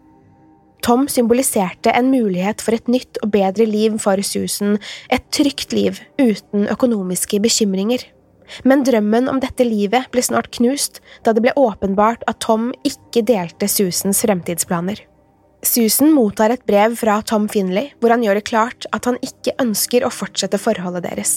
Tom 0.87 1.09
symboliserte 1.11 1.91
en 1.99 2.13
mulighet 2.13 2.63
for 2.63 2.77
et 2.77 2.87
nytt 2.87 3.19
og 3.25 3.33
bedre 3.35 3.65
liv 3.67 3.97
for 3.99 4.21
Susan, 4.23 4.77
et 5.11 5.25
trygt 5.35 5.75
liv 5.75 5.99
uten 6.21 6.69
økonomiske 6.71 7.41
bekymringer. 7.43 8.05
Men 8.63 8.85
drømmen 8.87 9.27
om 9.27 9.41
dette 9.43 9.67
livet 9.67 10.07
ble 10.15 10.23
snart 10.23 10.53
knust 10.55 11.01
da 11.27 11.35
det 11.35 11.43
ble 11.43 11.57
åpenbart 11.59 12.23
at 12.31 12.39
Tom 12.47 12.71
ikke 12.87 13.25
delte 13.27 13.67
Susans 13.67 14.23
fremtidsplaner. 14.23 15.03
Susan 15.67 16.15
mottar 16.15 16.55
et 16.55 16.63
brev 16.69 16.95
fra 17.01 17.19
Tom 17.27 17.51
Finley 17.51 17.91
hvor 17.99 18.15
han 18.15 18.23
gjør 18.23 18.39
det 18.39 18.47
klart 18.47 18.87
at 18.95 19.11
han 19.11 19.19
ikke 19.27 19.57
ønsker 19.67 20.07
å 20.07 20.15
fortsette 20.15 20.63
forholdet 20.63 21.09
deres. 21.09 21.35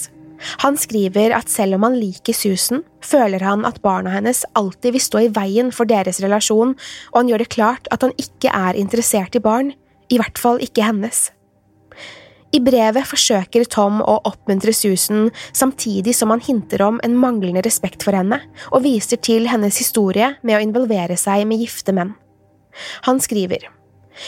Han 0.63 0.77
skriver 0.79 1.34
at 1.36 1.51
selv 1.51 1.77
om 1.77 1.88
han 1.88 1.98
liker 2.00 2.36
Susan, 2.36 2.84
føler 3.03 3.43
han 3.43 3.65
at 3.67 3.81
barna 3.84 4.13
hennes 4.13 4.46
alltid 4.60 4.96
vil 4.96 5.03
stå 5.03 5.25
i 5.25 5.34
veien 5.36 5.74
for 5.75 5.89
deres 5.89 6.22
relasjon, 6.24 6.75
og 7.12 7.17
han 7.19 7.31
gjør 7.31 7.43
det 7.43 7.51
klart 7.55 7.89
at 7.93 8.05
han 8.05 8.15
ikke 8.22 8.53
er 8.53 8.79
interessert 8.79 9.36
i 9.36 9.43
barn, 9.43 9.74
i 10.10 10.17
hvert 10.22 10.39
fall 10.41 10.62
ikke 10.63 10.86
hennes. 10.88 11.29
I 12.50 12.60
brevet 12.65 13.05
forsøker 13.05 13.67
Tom 13.69 14.00
å 14.01 14.15
oppmuntre 14.25 14.74
Susan 14.74 15.27
samtidig 15.53 16.15
som 16.17 16.31
han 16.34 16.41
hinter 16.41 16.81
om 16.81 16.98
en 17.05 17.17
manglende 17.19 17.62
respekt 17.65 18.05
for 18.05 18.17
henne, 18.17 18.39
og 18.74 18.86
viser 18.88 19.22
til 19.22 19.46
hennes 19.51 19.77
historie 19.77 20.31
med 20.41 20.58
å 20.58 20.63
involvere 20.63 21.17
seg 21.19 21.46
med 21.50 21.62
gifte 21.62 21.93
menn. 21.93 22.15
Han 23.05 23.22
skriver, 23.22 23.69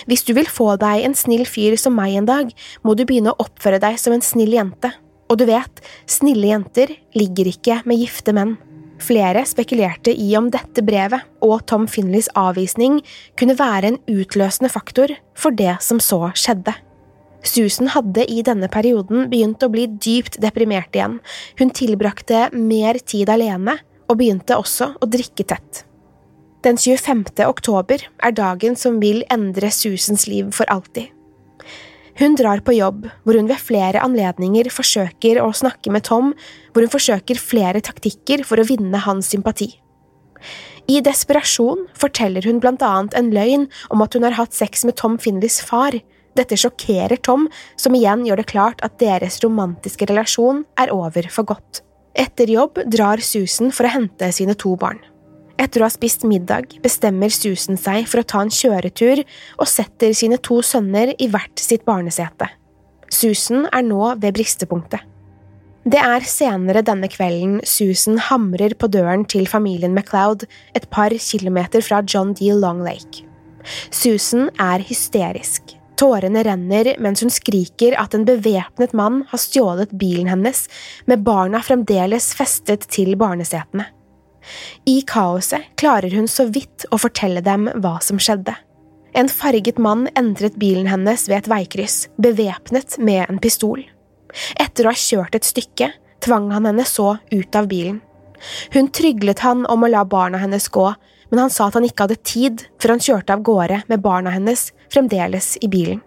Hvis 0.08 0.24
du 0.24 0.36
vil 0.38 0.48
få 0.48 0.76
deg 0.80 1.04
en 1.04 1.18
snill 1.18 1.48
fyr 1.50 1.76
som 1.82 1.98
meg 1.98 2.16
en 2.16 2.30
dag, 2.30 2.52
må 2.84 2.94
du 2.94 3.04
begynne 3.06 3.34
å 3.34 3.42
oppføre 3.42 3.82
deg 3.82 3.98
som 4.00 4.14
en 4.14 4.24
snill 4.24 4.54
jente, 4.54 4.94
og 5.32 5.40
du 5.40 5.48
vet, 5.48 5.80
snille 6.12 6.52
jenter 6.52 6.92
ligger 7.16 7.48
ikke 7.54 7.80
med 7.88 8.02
gifte 8.02 8.36
menn. 8.36 8.58
Flere 9.02 9.46
spekulerte 9.50 10.14
i 10.14 10.28
om 10.38 10.52
dette 10.54 10.84
brevet 10.86 11.24
og 11.42 11.64
Tom 11.70 11.88
Finleys 11.90 12.28
avvisning 12.38 13.00
kunne 13.40 13.58
være 13.58 13.94
en 13.94 14.00
utløsende 14.12 14.70
faktor 14.70 15.16
for 15.34 15.56
det 15.58 15.80
som 15.82 16.02
så 16.04 16.28
skjedde. 16.38 16.76
Susan 17.42 17.90
hadde 17.96 18.28
i 18.30 18.44
denne 18.46 18.70
perioden 18.70 19.26
begynt 19.32 19.64
å 19.66 19.72
bli 19.74 19.88
dypt 19.90 20.38
deprimert 20.44 20.94
igjen, 20.94 21.18
hun 21.58 21.72
tilbrakte 21.74 22.50
mer 22.54 23.00
tid 23.02 23.32
alene 23.34 23.80
og 24.12 24.20
begynte 24.20 24.60
også 24.60 24.92
å 25.02 25.10
drikke 25.10 25.48
tett. 25.50 25.86
Den 26.62 26.78
25. 26.78 27.26
oktober 27.48 28.04
er 28.22 28.38
dagen 28.38 28.78
som 28.78 29.00
vil 29.02 29.24
endre 29.34 29.72
Susans 29.74 30.28
liv 30.30 30.52
for 30.54 30.70
alltid. 30.70 31.10
Hun 32.20 32.36
drar 32.36 32.62
på 32.66 32.76
jobb, 32.76 33.06
hvor 33.24 33.38
hun 33.38 33.48
ved 33.50 33.62
flere 33.62 34.02
anledninger 34.04 34.70
forsøker 34.74 35.40
å 35.42 35.52
snakke 35.56 35.94
med 35.94 36.06
Tom, 36.08 36.34
hvor 36.74 36.84
hun 36.84 36.92
forsøker 36.92 37.40
flere 37.40 37.82
taktikker 37.84 38.44
for 38.48 38.60
å 38.60 38.68
vinne 38.68 39.00
hans 39.06 39.32
sympati. 39.32 39.70
I 40.92 41.00
desperasjon 41.06 41.86
forteller 41.98 42.46
hun 42.48 42.60
blant 42.64 42.82
annet 42.84 43.16
en 43.18 43.30
løgn 43.36 43.68
om 43.94 44.02
at 44.04 44.18
hun 44.18 44.26
har 44.28 44.36
hatt 44.40 44.58
sex 44.58 44.84
med 44.88 44.98
Tom 45.00 45.20
Finleys 45.22 45.62
far. 45.64 45.96
Dette 46.36 46.58
sjokkerer 46.58 47.20
Tom, 47.22 47.48
som 47.80 47.96
igjen 47.96 48.26
gjør 48.28 48.42
det 48.42 48.50
klart 48.52 48.84
at 48.86 48.98
deres 49.04 49.40
romantiske 49.44 50.08
relasjon 50.10 50.66
er 50.80 50.94
over 50.96 51.28
for 51.32 51.48
godt. 51.48 51.84
Etter 52.18 52.50
jobb 52.52 52.82
drar 52.92 53.24
Susan 53.24 53.72
for 53.72 53.88
å 53.88 53.94
hente 53.94 54.32
sine 54.36 54.56
to 54.60 54.76
barn. 54.80 55.00
Etter 55.62 55.84
å 55.84 55.86
ha 55.86 55.94
spist 55.94 56.26
middag 56.26 56.80
bestemmer 56.82 57.30
Susan 57.34 57.78
seg 57.78 58.08
for 58.10 58.22
å 58.22 58.28
ta 58.28 58.42
en 58.42 58.54
kjøretur 58.54 59.22
og 59.22 59.70
setter 59.70 60.16
sine 60.18 60.40
to 60.42 60.62
sønner 60.66 61.14
i 61.22 61.28
hvert 61.30 61.62
sitt 61.62 61.86
barnesete. 61.86 62.50
Susan 63.12 63.68
er 63.70 63.86
nå 63.86 64.16
ved 64.22 64.34
bristepunktet. 64.38 65.04
Det 65.82 65.98
er 65.98 66.26
senere 66.30 66.84
denne 66.86 67.10
kvelden 67.10 67.60
Susan 67.66 68.20
hamrer 68.22 68.76
på 68.78 68.90
døren 68.94 69.26
til 69.26 69.48
familien 69.50 69.96
MacLeod 69.98 70.46
et 70.78 70.86
par 70.94 71.14
kilometer 71.18 71.82
fra 71.86 72.04
John 72.06 72.36
D. 72.38 72.52
Long 72.54 72.84
Lake. 72.86 73.26
Susan 73.90 74.50
er 74.62 74.82
hysterisk. 74.86 75.76
Tårene 75.98 76.42
renner 76.46 76.96
mens 77.02 77.22
hun 77.22 77.34
skriker 77.34 77.98
at 78.02 78.14
en 78.18 78.26
bevæpnet 78.26 78.94
mann 78.98 79.22
har 79.30 79.42
stjålet 79.42 79.94
bilen 79.94 80.30
hennes, 80.32 80.64
med 81.06 81.26
barna 81.26 81.62
fremdeles 81.66 82.32
festet 82.38 82.88
til 82.90 83.14
barnesetene. 83.22 83.90
I 84.90 85.02
kaoset 85.08 85.72
klarer 85.80 86.14
hun 86.16 86.28
så 86.32 86.48
vidt 86.50 86.86
å 86.92 87.00
fortelle 87.02 87.44
dem 87.46 87.70
hva 87.84 87.98
som 88.04 88.20
skjedde. 88.22 88.56
En 89.14 89.28
farget 89.30 89.80
mann 89.82 90.08
entret 90.16 90.56
bilen 90.60 90.88
hennes 90.88 91.28
ved 91.28 91.42
et 91.42 91.50
veikryss, 91.52 92.06
bevæpnet 92.22 92.98
med 93.00 93.26
en 93.28 93.42
pistol. 93.44 93.84
Etter 94.56 94.88
å 94.88 94.94
ha 94.94 94.98
kjørt 94.98 95.36
et 95.36 95.48
stykke, 95.48 95.92
tvang 96.24 96.52
han 96.56 96.70
henne 96.70 96.86
så 96.88 97.18
ut 97.32 97.58
av 97.58 97.68
bilen. 97.72 98.00
Hun 98.74 98.88
tryglet 98.96 99.44
han 99.46 99.66
om 99.70 99.84
å 99.84 99.90
la 99.92 100.06
barna 100.08 100.40
hennes 100.42 100.70
gå, 100.72 100.88
men 101.32 101.44
han 101.44 101.52
sa 101.54 101.68
at 101.68 101.78
han 101.78 101.88
ikke 101.88 102.08
hadde 102.08 102.24
tid, 102.28 102.64
før 102.82 102.96
han 102.96 103.04
kjørte 103.04 103.36
av 103.36 103.44
gårde 103.46 103.84
med 103.92 104.04
barna 104.04 104.34
hennes 104.34 104.70
fremdeles 104.92 105.58
i 105.62 105.70
bilen. 105.72 106.02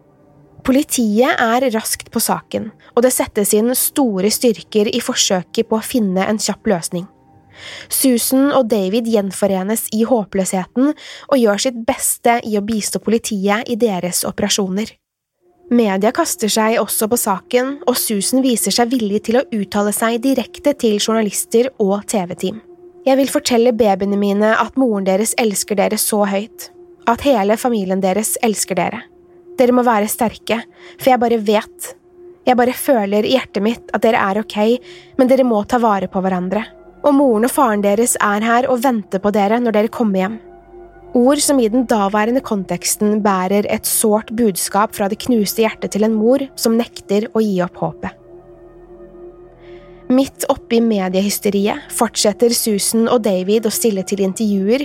Politiet 0.64 1.40
er 1.44 1.66
raskt 1.74 2.08
på 2.12 2.22
saken, 2.24 2.70
og 2.96 3.04
det 3.04 3.12
settes 3.12 3.52
inn 3.56 3.68
store 3.76 4.30
styrker 4.32 4.88
i 4.88 5.00
forsøket 5.04 5.68
på 5.68 5.76
å 5.76 5.84
finne 5.84 6.24
en 6.24 6.40
kjapp 6.40 6.72
løsning. 6.72 7.04
Susan 7.92 8.50
og 8.52 8.68
David 8.72 9.08
gjenforenes 9.10 9.86
i 9.94 10.04
håpløsheten 10.08 10.92
og 10.92 11.40
gjør 11.40 11.64
sitt 11.66 11.80
beste 11.86 12.40
i 12.44 12.58
å 12.58 12.64
bistå 12.64 13.00
politiet 13.04 13.70
i 13.70 13.78
deres 13.80 14.24
operasjoner. 14.28 14.92
Media 15.72 16.10
kaster 16.12 16.50
seg 16.52 16.76
også 16.76 17.08
på 17.08 17.16
saken, 17.16 17.78
og 17.88 17.96
Susan 17.96 18.44
viser 18.44 18.74
seg 18.74 18.90
villig 18.92 19.22
til 19.24 19.40
å 19.40 19.46
uttale 19.56 19.94
seg 19.96 20.20
direkte 20.22 20.74
til 20.76 20.98
journalister 20.98 21.70
og 21.80 22.04
TV-team. 22.10 22.60
Jeg 23.04 23.20
vil 23.20 23.32
fortelle 23.32 23.72
babyene 23.76 24.18
mine 24.20 24.52
at 24.60 24.76
moren 24.80 25.08
deres 25.08 25.32
elsker 25.40 25.80
dere 25.80 25.96
så 26.00 26.22
høyt, 26.28 26.68
at 27.08 27.24
hele 27.24 27.56
familien 27.60 28.00
deres 28.04 28.36
elsker 28.44 28.76
dere. 28.76 29.02
Dere 29.56 29.76
må 29.76 29.84
være 29.86 30.08
sterke, 30.10 30.60
for 30.98 31.12
jeg 31.12 31.22
bare 31.22 31.40
vet, 31.40 31.90
jeg 32.44 32.60
bare 32.60 32.76
føler 32.76 33.24
i 33.24 33.34
hjertet 33.38 33.64
mitt 33.64 33.92
at 33.96 34.04
dere 34.04 34.20
er 34.20 34.40
ok, 34.44 34.56
men 35.16 35.30
dere 35.30 35.48
må 35.48 35.62
ta 35.64 35.80
vare 35.80 36.10
på 36.12 36.20
hverandre 36.20 36.64
og 37.04 37.14
moren 37.18 37.46
og 37.46 37.52
faren 37.52 37.84
deres 37.84 38.16
er 38.22 38.44
her 38.44 38.68
og 38.72 38.82
venter 38.84 39.22
på 39.22 39.32
dere 39.34 39.60
når 39.60 39.76
dere 39.76 39.92
kommer 39.92 40.24
hjem. 40.24 40.36
Ord 41.14 41.38
som 41.38 41.60
i 41.62 41.68
den 41.70 41.84
daværende 41.86 42.42
konteksten 42.42 43.20
bærer 43.22 43.68
et 43.70 43.86
sårt 43.86 44.32
budskap 44.34 44.96
fra 44.96 45.06
det 45.12 45.20
knuste 45.22 45.62
hjertet 45.62 45.94
til 45.94 46.08
en 46.08 46.16
mor 46.16 46.42
som 46.58 46.74
nekter 46.80 47.28
å 47.30 47.42
gi 47.44 47.60
opp 47.62 47.78
håpet. 47.78 48.20
Midt 50.14 50.44
oppi 50.52 50.82
mediehysteriet 50.84 51.86
fortsetter 51.94 52.52
Susan 52.52 53.06
og 53.08 53.22
David 53.24 53.64
å 53.64 53.72
stille 53.72 54.02
til 54.04 54.20
intervjuer. 54.26 54.84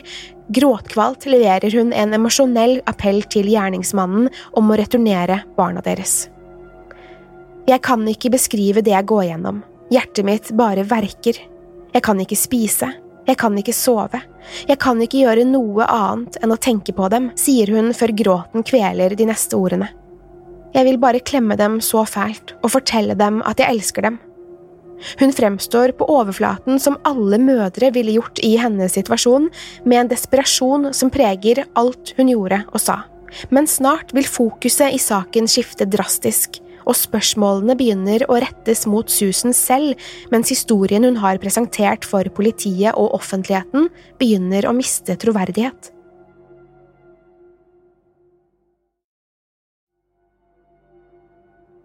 Gråtkvalt 0.55 1.27
leverer 1.27 1.73
hun 1.75 1.91
en 1.91 2.15
emosjonell 2.15 2.77
appell 2.87 3.25
til 3.27 3.49
gjerningsmannen 3.51 4.29
om 4.57 4.69
å 4.69 4.77
returnere 4.79 5.41
barna 5.57 5.83
deres. 5.83 6.29
Jeg 7.67 7.83
kan 7.85 8.05
ikke 8.07 8.31
beskrive 8.33 8.81
det 8.85 8.95
jeg 8.95 9.09
går 9.11 9.27
gjennom. 9.27 9.63
Hjertet 9.91 10.25
mitt 10.25 10.53
bare 10.57 10.85
verker. 10.87 11.41
Jeg 11.93 12.03
kan 12.05 12.19
ikke 12.21 12.37
spise, 12.37 12.91
jeg 13.27 13.37
kan 13.37 13.55
ikke 13.57 13.73
sove, 13.75 14.21
jeg 14.69 14.79
kan 14.81 15.01
ikke 15.01 15.23
gjøre 15.23 15.45
noe 15.45 15.85
annet 15.85 16.39
enn 16.41 16.53
å 16.53 16.59
tenke 16.61 16.93
på 16.95 17.09
dem, 17.13 17.29
sier 17.37 17.69
hun 17.73 17.91
før 17.97 18.13
gråten 18.17 18.65
kveler 18.65 19.15
de 19.17 19.27
neste 19.29 19.57
ordene. 19.57 19.89
Jeg 20.73 20.85
vil 20.85 20.99
bare 21.01 21.21
klemme 21.25 21.57
dem 21.57 21.79
så 21.81 22.03
fælt 22.05 22.53
og 22.59 22.73
fortelle 22.75 23.15
dem 23.17 23.41
at 23.45 23.61
jeg 23.61 23.73
elsker 23.73 24.05
dem. 24.05 24.19
Hun 25.19 25.31
fremstår 25.33 25.93
på 25.97 26.05
overflaten 26.11 26.79
som 26.81 26.97
alle 27.07 27.39
mødre 27.41 27.89
ville 27.95 28.17
gjort 28.17 28.41
i 28.43 28.55
hennes 28.59 28.93
situasjon, 28.97 29.47
med 29.85 30.03
en 30.03 30.11
desperasjon 30.11 30.89
som 30.93 31.11
preger 31.13 31.63
alt 31.79 32.13
hun 32.17 32.29
gjorde 32.33 32.63
og 32.67 32.83
sa. 32.83 33.01
Men 33.53 33.69
snart 33.69 34.11
vil 34.13 34.27
fokuset 34.27 34.93
i 34.93 34.99
saken 35.01 35.47
skifte 35.49 35.87
drastisk, 35.89 36.59
og 36.89 36.97
spørsmålene 36.97 37.77
begynner 37.77 38.25
å 38.25 38.39
rettes 38.41 38.87
mot 38.89 39.09
Susan 39.13 39.53
selv, 39.55 39.99
mens 40.33 40.49
historien 40.49 41.05
hun 41.05 41.21
har 41.21 41.39
presentert 41.41 42.07
for 42.07 42.27
politiet 42.33 42.97
og 42.97 43.13
offentligheten, 43.19 43.87
begynner 44.19 44.65
å 44.65 44.75
miste 44.75 45.17
troverdighet. 45.21 45.93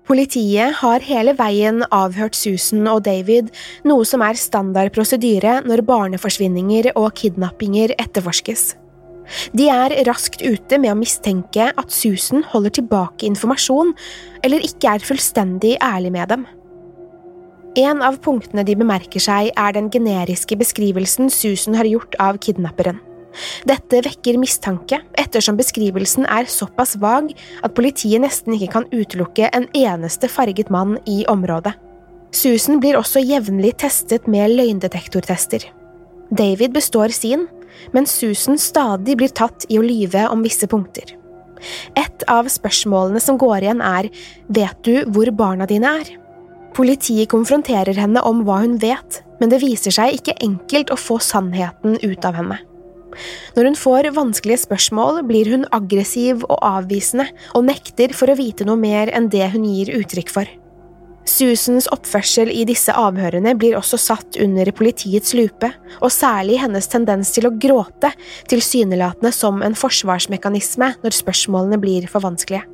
Politiet 0.05 0.83
har 0.83 1.01
hele 1.01 1.33
veien 1.33 1.81
avhørt 1.89 2.37
Susan 2.37 2.85
og 2.93 3.07
David, 3.07 3.49
noe 3.89 4.05
som 4.05 4.21
er 4.27 4.37
standard 4.37 4.93
prosedyre 4.93 5.63
når 5.65 5.87
barneforsvinninger 5.89 6.91
og 6.93 7.09
kidnappinger 7.17 7.97
etterforskes. 7.97 8.75
De 9.57 9.69
er 9.73 9.95
raskt 10.09 10.43
ute 10.45 10.79
med 10.81 10.93
å 10.93 10.99
mistenke 10.99 11.71
at 11.71 11.95
Susan 11.95 12.45
holder 12.53 12.77
tilbake 12.81 13.27
informasjon, 13.29 13.95
eller 14.45 14.65
ikke 14.67 14.97
er 14.97 15.07
fullstendig 15.07 15.77
ærlig 15.83 16.13
med 16.15 16.35
dem. 16.35 16.47
En 17.75 18.05
av 18.07 18.21
punktene 18.23 18.63
de 18.67 18.77
bemerker 18.79 19.23
seg, 19.23 19.51
er 19.59 19.75
den 19.75 19.89
generiske 19.91 20.55
beskrivelsen 20.61 21.33
Susan 21.33 21.75
har 21.75 21.89
gjort 21.91 22.15
av 22.23 22.39
kidnapperen. 22.39 23.01
Dette 23.67 23.99
vekker 24.07 24.39
mistanke, 24.39 25.01
ettersom 25.19 25.57
beskrivelsen 25.59 26.29
er 26.31 26.47
såpass 26.51 26.95
vag 27.03 27.33
at 27.67 27.75
politiet 27.75 28.23
nesten 28.23 28.55
ikke 28.55 28.71
kan 28.77 28.87
utelukke 28.93 29.51
en 29.51 29.67
eneste 29.75 30.31
farget 30.31 30.71
mann 30.71 31.01
i 31.11 31.25
området. 31.31 31.75
Susan 32.35 32.81
blir 32.83 32.99
også 32.99 33.23
jevnlig 33.23 33.77
testet 33.83 34.27
med 34.31 34.55
løgndetektortester. 34.55 35.67
David 36.35 36.73
består 36.75 37.13
sin, 37.15 37.47
mens 37.95 38.15
Susan 38.19 38.59
stadig 38.61 39.17
blir 39.21 39.33
tatt 39.35 39.67
i 39.69 39.79
å 39.79 39.85
lyve 39.85 40.27
om 40.31 40.45
visse 40.45 40.69
punkter. 40.71 41.17
Et 41.97 42.27
av 42.29 42.49
spørsmålene 42.51 43.23
som 43.23 43.39
går 43.41 43.65
igjen, 43.65 43.81
er 43.81 44.11
Vet 44.53 44.83
du 44.85 45.05
hvor 45.15 45.31
barna 45.37 45.69
dine 45.71 45.95
er? 46.03 46.13
Politiet 46.75 47.31
konfronterer 47.31 47.95
henne 47.97 48.21
om 48.27 48.43
hva 48.47 48.61
hun 48.65 48.77
vet, 48.83 49.23
men 49.41 49.53
det 49.53 49.63
viser 49.63 49.95
seg 49.95 50.19
ikke 50.19 50.35
enkelt 50.43 50.91
å 50.91 50.99
få 50.99 51.21
sannheten 51.23 52.01
ut 52.03 52.27
av 52.27 52.41
henne. 52.41 52.59
Når 53.55 53.69
hun 53.69 53.79
får 53.79 54.11
vanskelige 54.17 54.65
spørsmål, 54.65 55.23
blir 55.29 55.53
hun 55.53 55.69
aggressiv 55.75 56.43
og 56.49 56.59
avvisende, 56.67 57.29
og 57.55 57.69
nekter 57.69 58.15
for 58.17 58.31
å 58.33 58.39
vite 58.39 58.67
noe 58.67 58.81
mer 58.81 59.13
enn 59.15 59.31
det 59.31 59.53
hun 59.55 59.69
gir 59.69 59.95
uttrykk 60.01 60.35
for. 60.35 60.51
Susans 61.25 61.87
oppførsel 61.89 62.51
i 62.53 62.67
disse 62.69 62.93
avhørene 62.93 63.55
blir 63.57 63.79
også 63.79 63.97
satt 64.01 64.37
under 64.45 64.69
politiets 64.77 65.33
lupe, 65.37 65.71
og 66.05 66.13
særlig 66.13 66.59
hennes 66.61 66.89
tendens 66.93 67.33
til 67.33 67.49
å 67.49 67.55
gråte, 67.57 68.13
tilsynelatende 68.53 69.33
som 69.33 69.65
en 69.65 69.77
forsvarsmekanisme 69.79 70.93
når 71.01 71.17
spørsmålene 71.17 71.81
blir 71.81 72.09
for 72.13 72.25
vanskelige. 72.27 72.67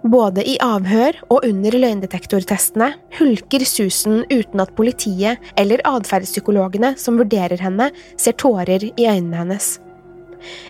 Både 0.00 0.40
i 0.48 0.54
avhør 0.64 1.18
og 1.28 1.44
under 1.44 1.74
løgndetektortestene 1.76 2.94
hulker 3.18 3.66
Susan 3.68 4.22
uten 4.30 4.62
at 4.62 4.72
politiet 4.78 5.52
eller 5.60 5.82
atferdspsykologene 5.84 6.94
som 6.96 7.20
vurderer 7.20 7.60
henne, 7.60 7.90
ser 8.16 8.38
tårer 8.40 8.86
i 8.94 9.04
øynene 9.10 9.42
hennes. 9.42 9.74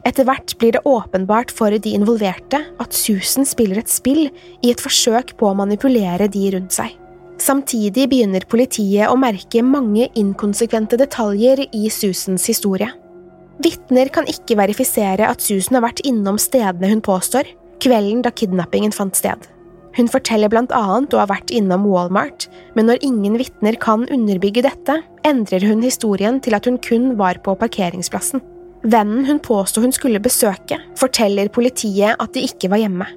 Etter 0.02 0.26
hvert 0.26 0.56
blir 0.58 0.74
det 0.74 0.82
åpenbart 0.88 1.52
for 1.54 1.70
de 1.70 1.94
involverte 1.94 2.58
at 2.82 2.96
Susan 2.96 3.46
spiller 3.46 3.78
et 3.78 3.92
spill 3.92 4.26
i 4.26 4.72
et 4.72 4.82
forsøk 4.82 5.36
på 5.38 5.50
å 5.50 5.58
manipulere 5.62 6.26
de 6.26 6.48
rundt 6.56 6.74
seg. 6.74 6.99
Samtidig 7.40 8.04
begynner 8.10 8.44
politiet 8.50 9.08
å 9.08 9.16
merke 9.16 9.62
mange 9.64 10.10
inkonsekvente 10.18 10.98
detaljer 11.00 11.62
i 11.72 11.86
Susans 11.88 12.44
historie. 12.50 12.90
Vitner 13.64 14.10
kan 14.12 14.28
ikke 14.28 14.58
verifisere 14.60 15.28
at 15.28 15.40
Susan 15.44 15.78
har 15.78 15.86
vært 15.86 16.02
innom 16.08 16.36
stedene 16.40 16.90
hun 16.92 17.00
påstår, 17.04 17.48
kvelden 17.80 18.20
da 18.24 18.32
kidnappingen 18.32 18.92
fant 18.92 19.16
sted. 19.16 19.48
Hun 19.96 20.08
forteller 20.08 20.52
blant 20.52 20.72
annet 20.76 21.16
å 21.16 21.22
ha 21.22 21.26
vært 21.28 21.50
innom 21.52 21.88
Walmart, 21.88 22.46
men 22.76 22.86
når 22.88 23.02
ingen 23.08 23.40
vitner 23.40 23.76
kan 23.80 24.04
underbygge 24.12 24.62
dette, 24.68 25.00
endrer 25.26 25.64
hun 25.66 25.82
historien 25.84 26.38
til 26.44 26.56
at 26.56 26.68
hun 26.68 26.78
kun 26.84 27.14
var 27.18 27.40
på 27.44 27.56
parkeringsplassen. 27.58 28.44
Vennen 28.84 29.26
hun 29.28 29.40
påsto 29.44 29.82
hun 29.82 29.92
skulle 29.92 30.22
besøke, 30.22 30.78
forteller 30.96 31.50
politiet 31.52 32.20
at 32.20 32.36
de 32.36 32.44
ikke 32.46 32.70
var 32.72 32.84
hjemme. 32.84 33.08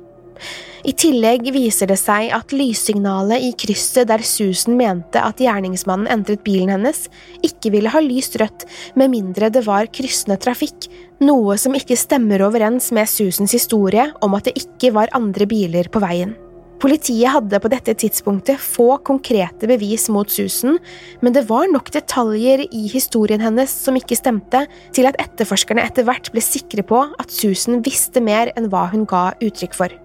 I 0.84 0.92
tillegg 1.00 1.46
viser 1.56 1.88
det 1.88 1.96
seg 1.96 2.34
at 2.36 2.52
lyssignalet 2.52 3.46
i 3.46 3.54
krysset 3.56 4.10
der 4.10 4.20
Susan 4.28 4.76
mente 4.76 5.22
at 5.24 5.40
gjerningsmannen 5.40 6.10
entret 6.12 6.44
bilen 6.44 6.74
hennes, 6.74 7.06
ikke 7.40 7.72
ville 7.72 7.94
ha 7.94 8.02
lyst 8.04 8.36
rødt 8.42 8.66
med 9.00 9.14
mindre 9.14 9.48
det 9.54 9.64
var 9.64 9.88
kryssende 9.96 10.36
trafikk, 10.44 10.90
noe 11.24 11.56
som 11.62 11.78
ikke 11.80 11.96
stemmer 11.96 12.44
overens 12.44 12.92
med 12.92 13.08
Susans 13.08 13.56
historie 13.56 14.10
om 14.28 14.36
at 14.36 14.50
det 14.50 14.58
ikke 14.60 14.92
var 15.00 15.14
andre 15.16 15.48
biler 15.48 15.88
på 15.88 16.04
veien. 16.04 16.36
Politiet 16.84 17.32
hadde 17.32 17.64
på 17.64 17.72
dette 17.72 17.94
tidspunktet 18.04 18.60
få 18.60 18.98
konkrete 19.08 19.70
bevis 19.72 20.10
mot 20.12 20.28
Susan, 20.28 20.82
men 21.24 21.32
det 21.32 21.46
var 21.48 21.72
nok 21.72 21.94
detaljer 21.96 22.66
i 22.68 22.90
historien 22.92 23.40
hennes 23.40 23.72
som 23.72 23.96
ikke 23.96 24.20
stemte, 24.20 24.66
til 24.92 25.08
at 25.08 25.16
etterforskerne 25.24 25.88
etter 25.88 26.04
hvert 26.04 26.28
ble 26.36 26.44
sikre 26.44 26.84
på 26.84 27.06
at 27.08 27.32
Susan 27.32 27.80
visste 27.88 28.20
mer 28.20 28.52
enn 28.58 28.68
hva 28.68 28.90
hun 28.92 29.08
ga 29.08 29.30
uttrykk 29.40 29.80
for. 29.80 30.03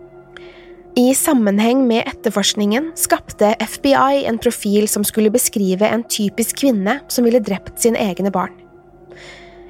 I 0.98 1.14
sammenheng 1.14 1.84
med 1.87 2.08
etterforskningen 2.11 2.88
skapte 2.98 3.52
FBI 3.61 4.24
en 4.26 4.38
profil 4.42 4.88
som 4.90 5.04
skulle 5.06 5.30
beskrive 5.30 5.87
en 5.87 6.02
typisk 6.02 6.58
kvinne 6.58 6.96
som 7.06 7.28
ville 7.28 7.38
drept 7.38 7.76
sine 7.78 8.00
egne 8.02 8.32
barn. 8.34 8.56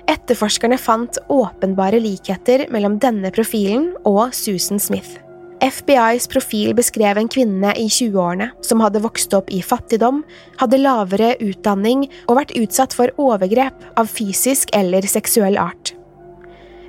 Etterforskerne 0.09 0.79
fant 0.81 1.19
åpenbare 1.29 2.01
likheter 2.01 2.64
mellom 2.73 2.97
denne 3.03 3.29
profilen 3.35 3.91
og 4.09 4.33
Susan 4.33 4.81
Smith. 4.81 5.19
FBIs 5.61 6.31
profil 6.33 6.73
beskrev 6.79 7.21
en 7.21 7.29
kvinne 7.29 7.75
i 7.77 7.91
20-årene 7.93 8.49
som 8.64 8.81
hadde 8.81 9.05
vokst 9.05 9.37
opp 9.37 9.53
i 9.53 9.61
fattigdom, 9.61 10.23
hadde 10.57 10.81
lavere 10.81 11.35
utdanning 11.45 12.09
og 12.25 12.38
vært 12.41 12.57
utsatt 12.57 12.97
for 12.97 13.12
overgrep 13.21 13.85
av 14.01 14.09
fysisk 14.09 14.73
eller 14.73 15.05
seksuell 15.05 15.61
art. 15.61 15.98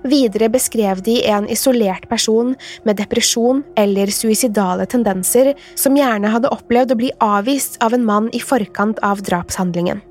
Videre 0.07 0.49
beskrev 0.51 1.01
de 1.03 1.17
en 1.27 1.47
isolert 1.51 2.07
person 2.09 2.53
med 2.87 2.99
depresjon 3.01 3.63
eller 3.79 4.11
suicidale 4.13 4.87
tendenser 4.89 5.53
som 5.75 5.97
gjerne 5.97 6.31
hadde 6.31 6.51
opplevd 6.55 6.93
å 6.95 6.99
bli 6.99 7.09
avvist 7.23 7.79
av 7.83 7.95
en 7.97 8.05
mann 8.07 8.29
i 8.31 8.39
forkant 8.39 9.01
av 9.03 9.23
drapshandlingen. 9.27 10.03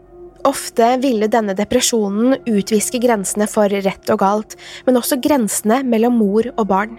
Ofte 0.49 0.95
ville 1.03 1.29
denne 1.29 1.57
depresjonen 1.57 2.37
utviske 2.47 3.01
grensene 3.03 3.49
for 3.51 3.69
rett 3.69 4.13
og 4.13 4.21
galt, 4.23 4.55
men 4.87 5.01
også 5.01 5.19
grensene 5.21 5.83
mellom 5.85 6.21
mor 6.21 6.47
og 6.55 6.69
barn. 6.71 6.95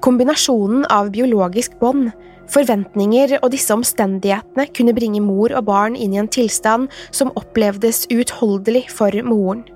Kombinasjonen 0.00 0.86
av 0.90 1.10
biologisk 1.14 1.76
bånd, 1.82 2.12
forventninger 2.50 3.36
og 3.40 3.50
disse 3.52 3.74
omstendighetene 3.74 4.68
kunne 4.76 4.94
bringe 4.96 5.22
mor 5.22 5.52
og 5.58 5.66
barn 5.68 5.98
inn 5.98 6.14
i 6.14 6.20
en 6.22 6.30
tilstand 6.30 6.90
som 7.10 7.34
opplevdes 7.38 8.06
uutholdelig 8.12 8.86
for 8.94 9.14
moren. 9.26 9.66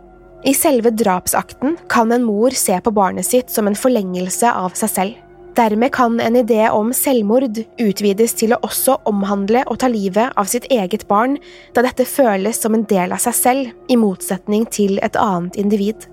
I 0.40 0.54
selve 0.54 0.90
drapsakten 0.90 1.76
kan 1.88 2.12
en 2.12 2.22
mor 2.24 2.50
se 2.56 2.78
på 2.80 2.90
barnet 2.96 3.26
sitt 3.26 3.50
som 3.52 3.66
en 3.68 3.76
forlengelse 3.76 4.48
av 4.48 4.72
seg 4.78 4.92
selv. 4.94 5.18
Dermed 5.58 5.92
kan 5.92 6.14
en 6.22 6.38
idé 6.38 6.62
om 6.72 6.94
selvmord 6.96 7.58
utvides 7.82 8.32
til 8.38 8.54
å 8.54 8.60
også 8.64 8.96
omhandle 9.10 9.66
og 9.66 9.80
ta 9.82 9.90
livet 9.92 10.32
av 10.40 10.48
sitt 10.48 10.70
eget 10.72 11.04
barn, 11.10 11.36
da 11.74 11.84
dette 11.84 12.08
føles 12.08 12.62
som 12.62 12.72
en 12.76 12.86
del 12.88 13.12
av 13.12 13.20
seg 13.20 13.36
selv, 13.36 13.76
i 13.92 13.98
motsetning 14.00 14.64
til 14.72 14.96
et 15.04 15.18
annet 15.20 15.60
individ. 15.60 16.08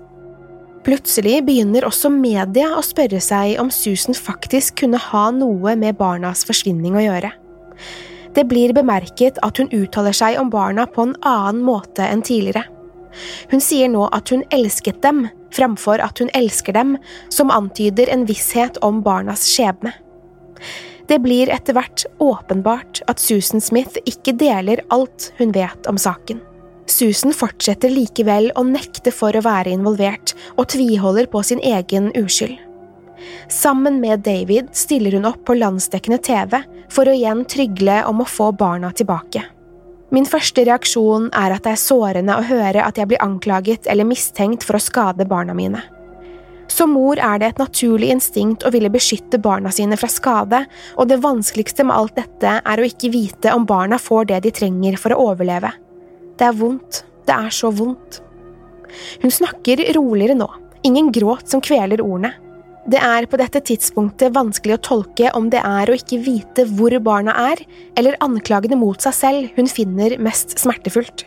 Plutselig 0.84 1.40
begynner 1.46 1.86
også 1.88 2.10
media 2.12 2.74
å 2.76 2.84
spørre 2.84 3.22
seg 3.24 3.56
om 3.62 3.72
Susan 3.72 4.16
faktisk 4.16 4.82
kunne 4.82 5.00
ha 5.08 5.28
noe 5.32 5.76
med 5.78 5.96
barnas 5.96 6.44
forsvinning 6.48 6.98
å 6.98 7.06
gjøre. 7.06 7.32
Det 8.36 8.44
blir 8.50 8.76
bemerket 8.76 9.40
at 9.46 9.56
hun 9.56 9.72
uttaler 9.72 10.12
seg 10.12 10.36
om 10.40 10.50
barna 10.52 10.84
på 10.84 11.08
en 11.08 11.16
annen 11.24 11.64
måte 11.64 12.04
enn 12.04 12.20
tidligere. 12.20 12.68
Hun 13.50 13.62
sier 13.62 13.90
nå 13.92 14.06
at 14.14 14.32
hun 14.32 14.44
elsket 14.54 15.02
dem, 15.02 15.26
framfor 15.54 16.02
at 16.04 16.20
hun 16.22 16.30
elsker 16.36 16.76
dem, 16.76 16.96
som 17.32 17.52
antyder 17.54 18.10
en 18.12 18.26
visshet 18.28 18.78
om 18.84 19.02
barnas 19.02 19.46
skjebne. 19.48 19.94
Det 21.08 21.22
blir 21.24 21.48
etter 21.48 21.72
hvert 21.72 22.04
åpenbart 22.20 23.00
at 23.08 23.22
Susan 23.22 23.62
Smith 23.64 23.96
ikke 24.04 24.34
deler 24.36 24.82
alt 24.92 25.30
hun 25.38 25.54
vet 25.56 25.88
om 25.88 25.96
saken. 25.96 26.42
Susan 26.88 27.32
fortsetter 27.36 27.92
likevel 27.92 28.50
å 28.56 28.64
nekte 28.64 29.12
for 29.12 29.36
å 29.36 29.44
være 29.44 29.72
involvert, 29.72 30.34
og 30.56 30.70
tviholder 30.72 31.28
på 31.32 31.42
sin 31.44 31.60
egen 31.64 32.10
uskyld. 32.16 32.58
Sammen 33.48 34.00
med 34.00 34.22
David 34.24 34.68
stiller 34.76 35.16
hun 35.16 35.26
opp 35.28 35.40
på 35.48 35.56
landsdekkende 35.58 36.20
TV 36.22 36.60
for 36.92 37.08
å 37.08 37.14
igjen 37.16 37.44
trygle 37.48 38.02
om 38.08 38.22
å 38.22 38.28
få 38.28 38.52
barna 38.56 38.92
tilbake. 38.92 39.42
Min 40.14 40.24
første 40.24 40.64
reaksjon 40.64 41.28
er 41.36 41.52
at 41.52 41.66
det 41.66 41.74
er 41.74 41.80
sårende 41.82 42.38
å 42.38 42.44
høre 42.48 42.84
at 42.84 42.96
jeg 42.96 43.10
blir 43.10 43.20
anklaget 43.20 43.88
eller 43.92 44.08
mistenkt 44.08 44.64
for 44.64 44.78
å 44.78 44.82
skade 44.82 45.26
barna 45.28 45.56
mine. 45.56 45.82
Som 46.68 46.92
mor 46.96 47.20
er 47.20 47.40
det 47.40 47.48
et 47.50 47.60
naturlig 47.60 48.10
instinkt 48.12 48.64
å 48.64 48.72
ville 48.72 48.92
beskytte 48.92 49.40
barna 49.40 49.72
sine 49.72 49.96
fra 50.00 50.08
skade, 50.12 50.62
og 50.96 51.08
det 51.08 51.20
vanskeligste 51.24 51.84
med 51.88 51.96
alt 51.96 52.16
dette 52.16 52.58
er 52.60 52.80
å 52.80 52.88
ikke 52.88 53.12
vite 53.12 53.52
om 53.56 53.66
barna 53.68 53.98
får 54.00 54.28
det 54.30 54.42
de 54.46 54.52
trenger 54.60 54.98
for 55.00 55.12
å 55.12 55.30
overleve. 55.32 55.72
Det 56.38 56.48
er 56.48 56.56
vondt. 56.56 57.02
Det 57.28 57.34
er 57.36 57.52
så 57.52 57.68
vondt. 57.74 58.22
Hun 59.20 59.32
snakker 59.32 59.82
roligere 59.96 60.36
nå, 60.38 60.48
ingen 60.88 61.10
gråt 61.12 61.50
som 61.50 61.60
kveler 61.64 62.00
ordene. 62.00 62.32
Det 62.88 63.00
er 63.04 63.26
på 63.28 63.36
dette 63.36 63.60
tidspunktet 63.68 64.32
vanskelig 64.32 64.78
å 64.78 64.84
tolke 64.86 65.28
om 65.36 65.50
det 65.52 65.60
er 65.60 65.90
å 65.90 65.96
ikke 65.98 66.22
vite 66.24 66.64
hvor 66.72 66.94
barna 67.04 67.34
er, 67.50 67.60
eller 68.00 68.16
anklagene 68.24 68.78
mot 68.80 68.96
seg 69.04 69.16
selv 69.16 69.58
hun 69.58 69.68
finner 69.68 70.14
mest 70.24 70.56
smertefullt. 70.56 71.26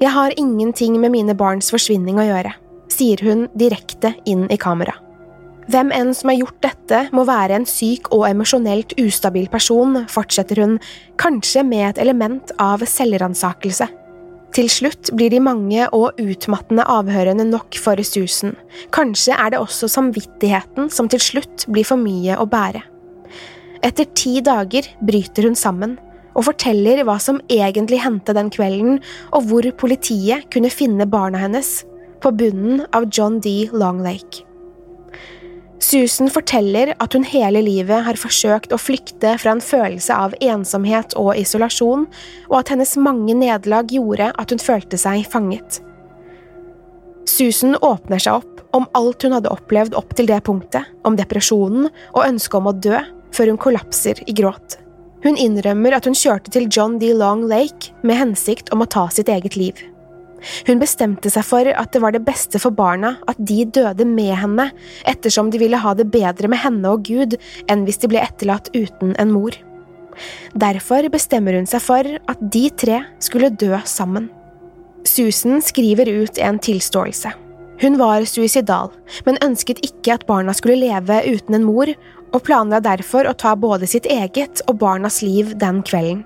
Jeg 0.00 0.12
har 0.14 0.32
ingenting 0.40 0.96
med 1.00 1.12
mine 1.12 1.36
barns 1.36 1.68
forsvinning 1.72 2.16
å 2.18 2.24
gjøre, 2.24 2.54
sier 2.92 3.20
hun 3.24 3.46
direkte 3.52 4.14
inn 4.24 4.46
i 4.48 4.58
kamera. 4.60 4.96
Hvem 5.68 5.92
enn 5.96 6.12
som 6.16 6.28
har 6.32 6.40
gjort 6.40 6.60
dette, 6.64 7.02
må 7.16 7.24
være 7.28 7.56
en 7.56 7.68
syk 7.68 8.10
og 8.12 8.26
emosjonelt 8.28 8.96
ustabil 9.00 9.46
person, 9.52 10.02
fortsetter 10.12 10.60
hun, 10.60 10.78
kanskje 11.20 11.64
med 11.68 11.86
et 11.90 12.00
element 12.04 12.52
av 12.60 12.84
selvransakelse. 12.88 13.88
Til 14.54 14.68
slutt 14.70 15.10
blir 15.18 15.32
de 15.34 15.40
mange 15.42 15.86
og 15.96 16.20
utmattende 16.22 16.84
avhørene 16.86 17.42
nok 17.48 17.74
for 17.82 17.98
Susan, 18.06 18.54
kanskje 18.94 19.34
er 19.34 19.50
det 19.50 19.58
også 19.58 19.88
samvittigheten 19.90 20.92
som 20.94 21.08
til 21.10 21.22
slutt 21.22 21.66
blir 21.74 21.86
for 21.88 21.98
mye 21.98 22.36
å 22.38 22.46
bære. 22.46 22.84
Etter 23.84 24.06
ti 24.14 24.38
dager 24.46 24.86
bryter 25.02 25.48
hun 25.48 25.58
sammen, 25.58 25.98
og 26.34 26.46
forteller 26.46 27.02
hva 27.06 27.18
som 27.22 27.42
egentlig 27.50 28.00
hendte 28.02 28.34
den 28.34 28.50
kvelden, 28.54 29.02
og 29.34 29.50
hvor 29.50 29.66
politiet 29.82 30.46
kunne 30.54 30.70
finne 30.70 31.06
barna 31.10 31.42
hennes, 31.42 31.82
på 32.22 32.30
bunnen 32.38 32.86
av 32.94 33.10
John 33.10 33.42
D. 33.42 33.68
Long 33.74 34.00
Lake. 34.06 34.46
Susan 35.84 36.30
forteller 36.32 36.94
at 37.02 37.12
hun 37.12 37.26
hele 37.28 37.60
livet 37.64 38.06
har 38.06 38.16
forsøkt 38.16 38.72
å 38.72 38.80
flykte 38.80 39.34
fra 39.40 39.52
en 39.52 39.60
følelse 39.60 40.16
av 40.16 40.36
ensomhet 40.40 41.12
og 41.20 41.34
isolasjon, 41.36 42.06
og 42.48 42.54
at 42.60 42.72
hennes 42.72 42.94
mange 42.96 43.34
nederlag 43.36 43.92
gjorde 43.92 44.30
at 44.40 44.54
hun 44.54 44.62
følte 44.62 45.00
seg 45.00 45.26
fanget. 45.28 45.82
Susan 47.28 47.76
åpner 47.84 48.22
seg 48.22 48.40
opp 48.40 48.62
om 48.76 48.88
alt 48.96 49.26
hun 49.26 49.36
hadde 49.36 49.52
opplevd 49.52 49.96
opp 49.98 50.16
til 50.16 50.30
det 50.30 50.40
punktet, 50.46 50.88
om 51.04 51.18
depresjonen 51.20 51.90
og 52.14 52.24
ønsket 52.24 52.58
om 52.62 52.70
å 52.70 52.76
dø, 52.88 53.02
før 53.34 53.52
hun 53.52 53.60
kollapser 53.60 54.24
i 54.24 54.34
gråt. 54.36 54.78
Hun 55.24 55.36
innrømmer 55.40 55.96
at 55.96 56.08
hun 56.08 56.16
kjørte 56.16 56.52
til 56.54 56.68
John 56.70 56.96
D. 57.00 57.12
Long 57.16 57.44
Lake 57.50 57.92
med 58.06 58.20
hensikt 58.20 58.72
om 58.72 58.84
å 58.84 58.88
ta 58.88 59.08
sitt 59.12 59.28
eget 59.32 59.56
liv. 59.60 59.84
Hun 60.68 60.80
bestemte 60.82 61.30
seg 61.32 61.46
for 61.46 61.68
at 61.70 61.92
det 61.94 62.02
var 62.04 62.14
det 62.14 62.24
beste 62.26 62.60
for 62.62 62.74
barna 62.74 63.16
at 63.30 63.38
de 63.38 63.64
døde 63.64 64.06
med 64.08 64.34
henne, 64.40 64.70
ettersom 65.08 65.50
de 65.52 65.60
ville 65.62 65.80
ha 65.80 65.94
det 65.96 66.10
bedre 66.12 66.50
med 66.50 66.62
henne 66.64 66.94
og 66.94 67.06
Gud 67.08 67.38
enn 67.70 67.84
hvis 67.86 68.02
de 68.02 68.10
ble 68.12 68.22
etterlatt 68.24 68.72
uten 68.74 69.14
en 69.20 69.32
mor. 69.34 69.56
Derfor 70.54 71.08
bestemmer 71.10 71.56
hun 71.58 71.68
seg 71.68 71.82
for 71.82 72.06
at 72.06 72.42
de 72.54 72.68
tre 72.70 73.02
skulle 73.22 73.50
dø 73.50 73.72
sammen. 73.88 74.30
Susan 75.04 75.60
skriver 75.62 76.08
ut 76.08 76.38
en 76.40 76.58
tilståelse. 76.62 77.34
Hun 77.82 77.98
var 77.98 78.24
suicidal, 78.24 78.92
men 79.26 79.40
ønsket 79.42 79.82
ikke 79.84 80.14
at 80.14 80.26
barna 80.28 80.54
skulle 80.54 80.78
leve 80.78 81.18
uten 81.26 81.58
en 81.58 81.66
mor, 81.66 81.90
og 82.34 82.42
planla 82.46 82.80
derfor 82.82 83.28
å 83.28 83.34
ta 83.38 83.54
både 83.58 83.86
sitt 83.90 84.06
eget 84.10 84.62
og 84.68 84.78
barnas 84.80 85.20
liv 85.22 85.52
den 85.58 85.82
kvelden. 85.86 86.24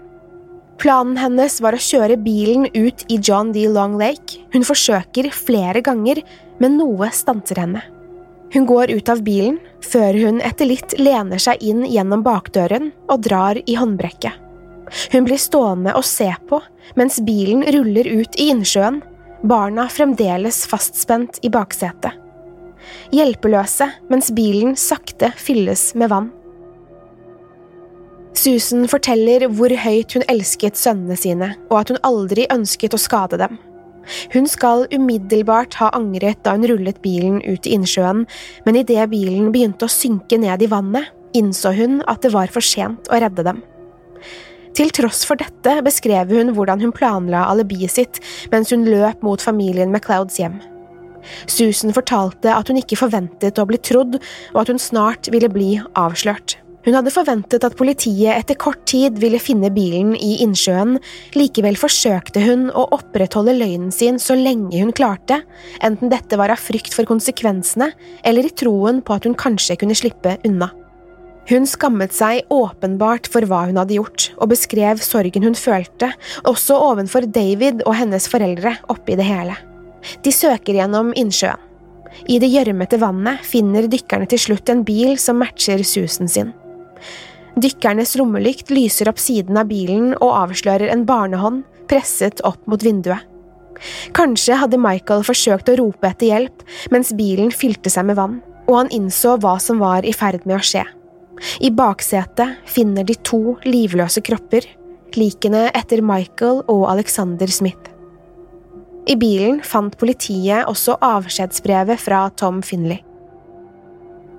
Planen 0.79 1.17
hennes 1.19 1.57
var 1.59 1.75
å 1.75 1.83
kjøre 1.83 2.15
bilen 2.23 2.69
ut 2.71 3.03
i 3.11 3.19
John 3.19 3.51
D. 3.51 3.65
Long 3.67 3.97
Lake. 3.99 4.45
Hun 4.53 4.63
forsøker 4.67 5.27
flere 5.35 5.83
ganger, 5.83 6.21
men 6.63 6.77
noe 6.79 7.11
stanser 7.15 7.59
henne. 7.65 7.83
Hun 8.55 8.65
går 8.69 8.93
ut 8.95 9.11
av 9.11 9.25
bilen, 9.27 9.59
før 9.85 10.15
hun 10.23 10.39
etter 10.41 10.71
litt 10.71 10.95
lener 11.01 11.43
seg 11.43 11.61
inn 11.67 11.83
gjennom 11.83 12.23
bakdøren 12.25 12.93
og 13.11 13.27
drar 13.27 13.59
i 13.59 13.75
håndbrekket. 13.77 14.39
Hun 15.13 15.27
blir 15.27 15.41
stående 15.43 15.93
og 15.99 16.07
se 16.07 16.31
på 16.49 16.63
mens 16.97 17.19
bilen 17.27 17.67
ruller 17.75 18.07
ut 18.09 18.39
i 18.41 18.49
innsjøen, 18.55 19.03
barna 19.43 19.85
fremdeles 19.93 20.63
fastspent 20.71 21.43
i 21.45 21.51
baksetet. 21.53 22.15
Hjelpeløse 23.13 23.91
mens 24.09 24.31
bilen 24.33 24.79
sakte 24.79 25.35
fylles 25.37 25.91
med 25.99 26.15
vann. 26.15 26.31
Susan 28.39 28.87
forteller 28.87 29.49
hvor 29.51 29.73
høyt 29.83 30.15
hun 30.15 30.23
elsket 30.31 30.79
sønnene 30.79 31.17
sine, 31.19 31.49
og 31.73 31.81
at 31.81 31.91
hun 31.91 31.99
aldri 32.07 32.45
ønsket 32.55 32.95
å 32.95 33.01
skade 33.01 33.39
dem. 33.41 33.57
Hun 34.33 34.47
skal 34.49 34.87
umiddelbart 34.95 35.75
ha 35.81 35.91
angret 35.97 36.41
da 36.47 36.55
hun 36.55 36.67
rullet 36.71 37.01
bilen 37.05 37.41
ut 37.43 37.67
i 37.67 37.75
innsjøen, 37.75 38.25
men 38.65 38.79
idet 38.79 39.09
bilen 39.11 39.51
begynte 39.53 39.89
å 39.89 39.93
synke 39.93 40.39
ned 40.41 40.63
i 40.63 40.71
vannet, 40.71 41.11
innså 41.37 41.75
hun 41.77 41.99
at 42.09 42.23
det 42.25 42.33
var 42.33 42.53
for 42.53 42.65
sent 42.65 43.11
å 43.11 43.19
redde 43.21 43.45
dem. 43.49 43.61
Til 44.79 44.93
tross 44.95 45.25
for 45.27 45.41
dette 45.41 45.75
beskrev 45.83 46.31
hun 46.31 46.55
hvordan 46.55 46.81
hun 46.85 46.95
planla 46.95 47.43
alibiet 47.51 47.97
sitt 47.97 48.21
mens 48.53 48.71
hun 48.71 48.87
løp 48.87 49.25
mot 49.27 49.43
familien 49.43 49.91
MacLeods 49.93 50.39
hjem. 50.39 50.61
Susan 51.51 51.93
fortalte 51.93 52.55
at 52.55 52.71
hun 52.71 52.79
ikke 52.79 53.01
forventet 53.01 53.59
å 53.59 53.67
bli 53.69 53.83
trodd, 53.83 54.21
og 54.55 54.63
at 54.63 54.71
hun 54.71 54.81
snart 54.81 55.29
ville 55.35 55.51
bli 55.53 55.75
avslørt. 55.99 56.61
Hun 56.89 56.95
hadde 56.97 57.13
forventet 57.13 57.65
at 57.67 57.75
politiet 57.77 58.31
etter 58.33 58.57
kort 58.57 58.87
tid 58.89 59.19
ville 59.21 59.37
finne 59.45 59.69
bilen 59.69 60.15
i 60.17 60.39
innsjøen, 60.41 60.95
likevel 61.37 61.77
forsøkte 61.77 62.41
hun 62.41 62.71
å 62.73 62.87
opprettholde 62.97 63.53
løgnen 63.59 63.91
sin 63.93 64.17
så 64.17 64.33
lenge 64.39 64.81
hun 64.81 64.95
klarte, 64.97 65.43
enten 65.85 66.09
dette 66.09 66.39
var 66.41 66.49
av 66.55 66.63
frykt 66.63 66.95
for 66.97 67.05
konsekvensene 67.05 67.91
eller 68.25 68.49
i 68.49 68.53
troen 68.57 69.03
på 69.05 69.19
at 69.19 69.29
hun 69.29 69.37
kanskje 69.37 69.77
kunne 69.83 69.97
slippe 70.01 70.39
unna. 70.49 70.71
Hun 71.51 71.69
skammet 71.69 72.17
seg 72.17 72.49
åpenbart 72.57 73.29
for 73.29 73.45
hva 73.45 73.67
hun 73.69 73.77
hadde 73.83 73.99
gjort, 73.99 74.31
og 74.41 74.49
beskrev 74.55 75.03
sorgen 75.05 75.45
hun 75.45 75.59
følte, 75.61 76.09
også 76.49 76.79
ovenfor 76.87 77.27
David 77.29 77.83
og 77.85 77.99
hennes 78.01 78.31
foreldre 78.33 78.79
oppi 78.89 79.19
det 79.21 79.27
hele. 79.29 79.59
De 80.25 80.33
søker 80.33 80.81
gjennom 80.81 81.13
innsjøen. 81.21 81.61
I 82.33 82.41
det 82.41 82.49
gjørmete 82.49 82.97
vannet 83.05 83.45
finner 83.45 83.91
dykkerne 83.93 84.25
til 84.33 84.41
slutt 84.41 84.73
en 84.73 84.81
bil 84.89 85.19
som 85.21 85.37
matcher 85.45 85.85
susen 85.85 86.33
sin. 86.33 86.55
Dykkernes 87.59 88.13
lommelykt 88.19 88.71
lyser 88.71 89.09
opp 89.11 89.19
siden 89.19 89.57
av 89.59 89.67
bilen 89.71 90.13
og 90.21 90.35
avslører 90.45 90.93
en 90.93 91.03
barnehånd 91.09 91.65
presset 91.91 92.43
opp 92.47 92.61
mot 92.71 92.83
vinduet. 92.85 93.25
Kanskje 94.15 94.59
hadde 94.59 94.81
Michael 94.83 95.25
forsøkt 95.27 95.71
å 95.71 95.77
rope 95.79 96.11
etter 96.11 96.33
hjelp 96.33 96.63
mens 96.95 97.11
bilen 97.19 97.51
fylte 97.55 97.91
seg 97.91 98.07
med 98.09 98.19
vann, 98.19 98.39
og 98.69 98.75
han 98.77 98.93
innså 98.95 99.37
hva 99.43 99.57
som 99.63 99.83
var 99.83 100.07
i 100.07 100.15
ferd 100.15 100.47
med 100.47 100.59
å 100.59 100.65
skje. 100.71 100.85
I 101.63 101.71
baksetet 101.71 102.63
finner 102.67 103.07
de 103.07 103.15
to 103.27 103.57
livløse 103.67 104.23
kropper, 104.27 104.67
likene 105.19 105.69
etter 105.79 106.03
Michael 106.05 106.65
og 106.67 106.89
Alexander 106.91 107.51
Smith. 107.51 107.95
I 109.09 109.17
bilen 109.17 109.63
fant 109.65 109.95
politiet 109.99 110.69
også 110.69 110.99
avskjedsbrevet 111.01 112.03
fra 112.03 112.27
Tom 112.37 112.61
Finley. 112.63 113.01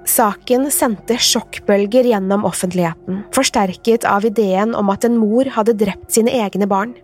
Saken 0.07 0.69
sendte 0.71 1.17
sjokkbølger 1.21 2.07
gjennom 2.11 2.45
offentligheten, 2.47 3.23
forsterket 3.35 4.07
av 4.07 4.25
ideen 4.25 4.75
om 4.75 4.89
at 4.93 5.05
en 5.05 5.19
mor 5.19 5.49
hadde 5.55 5.75
drept 5.79 6.15
sine 6.15 6.33
egne 6.33 6.67
barn. 6.69 6.95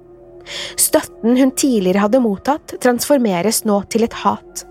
Støtten 0.78 1.38
hun 1.38 1.52
tidligere 1.58 2.06
hadde 2.06 2.22
mottatt, 2.24 2.78
transformeres 2.82 3.64
nå 3.66 3.82
til 3.92 4.06
et 4.08 4.18
hat. 4.24 4.66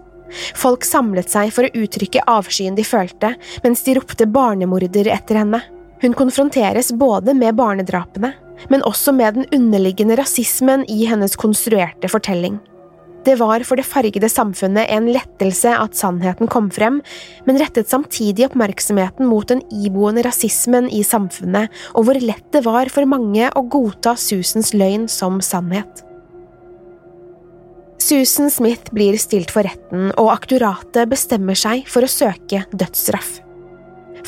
Folk 0.59 0.87
samlet 0.87 1.31
seg 1.31 1.53
for 1.55 1.67
å 1.67 1.85
uttrykke 1.85 2.25
avskyen 2.31 2.79
de 2.79 2.85
følte, 2.87 3.35
mens 3.63 3.85
de 3.87 3.95
ropte 3.99 4.27
barnemorder 4.27 5.11
etter 5.15 5.43
henne. 5.43 5.61
Hun 6.03 6.17
konfronteres 6.19 6.93
både 6.99 7.35
med 7.39 7.57
barnedrapene, 7.59 8.35
men 8.71 8.85
også 8.87 9.15
med 9.15 9.39
den 9.39 9.49
underliggende 9.55 10.19
rasismen 10.21 10.85
i 10.91 11.05
hennes 11.11 11.37
konstruerte 11.39 12.11
fortelling. 12.11 12.59
Det 13.25 13.39
var 13.41 13.65
for 13.65 13.81
det 13.81 13.87
fargede 13.89 14.29
samfunnet 14.29 14.91
en 14.93 15.09
lettelse 15.09 15.73
at 15.73 15.97
sannheten 15.97 16.49
kom 16.51 16.69
frem, 16.75 17.01
men 17.49 17.61
rettet 17.61 17.89
samtidig 17.89 18.51
oppmerksomheten 18.51 19.29
mot 19.31 19.49
den 19.49 19.63
iboende 19.73 20.27
rasismen 20.27 20.91
i 20.93 21.01
samfunnet 21.07 21.73
og 21.95 22.05
hvor 22.05 22.21
lett 22.21 22.45
det 22.53 22.65
var 22.67 22.91
for 22.93 23.09
mange 23.09 23.49
å 23.49 23.65
godta 23.65 24.17
Susans 24.21 24.75
løgn 24.77 25.09
som 25.09 25.41
sannhet. 25.45 26.05
Susan 28.05 28.51
Smith 28.53 28.93
blir 28.93 29.17
stilt 29.17 29.49
for 29.55 29.65
retten, 29.65 30.11
og 30.21 30.29
aktoratet 30.35 31.09
bestemmer 31.09 31.57
seg 31.57 31.87
for 31.89 32.05
å 32.05 32.11
søke 32.11 32.67
dødsstraff. 32.77 33.39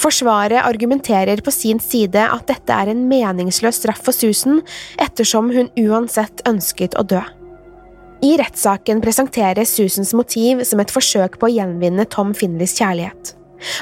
Forsvaret 0.01 0.65
argumenterer 0.65 1.41
på 1.45 1.53
sin 1.53 1.81
side 1.81 2.23
at 2.25 2.49
dette 2.49 2.73
er 2.73 2.93
en 2.93 3.05
meningsløs 3.11 3.83
straff 3.83 4.01
for 4.07 4.17
Susan, 4.17 4.63
ettersom 5.01 5.53
hun 5.53 5.69
uansett 5.81 6.41
ønsket 6.49 6.97
å 6.97 7.05
dø. 7.05 7.21
I 8.27 8.33
rettssaken 8.41 8.99
presenteres 9.05 9.71
Susans 9.77 10.11
motiv 10.17 10.63
som 10.67 10.81
et 10.83 10.91
forsøk 10.91 11.37
på 11.39 11.47
å 11.47 11.53
gjenvinne 11.53 12.07
Tom 12.11 12.33
Finleys 12.35 12.75
kjærlighet. 12.75 13.35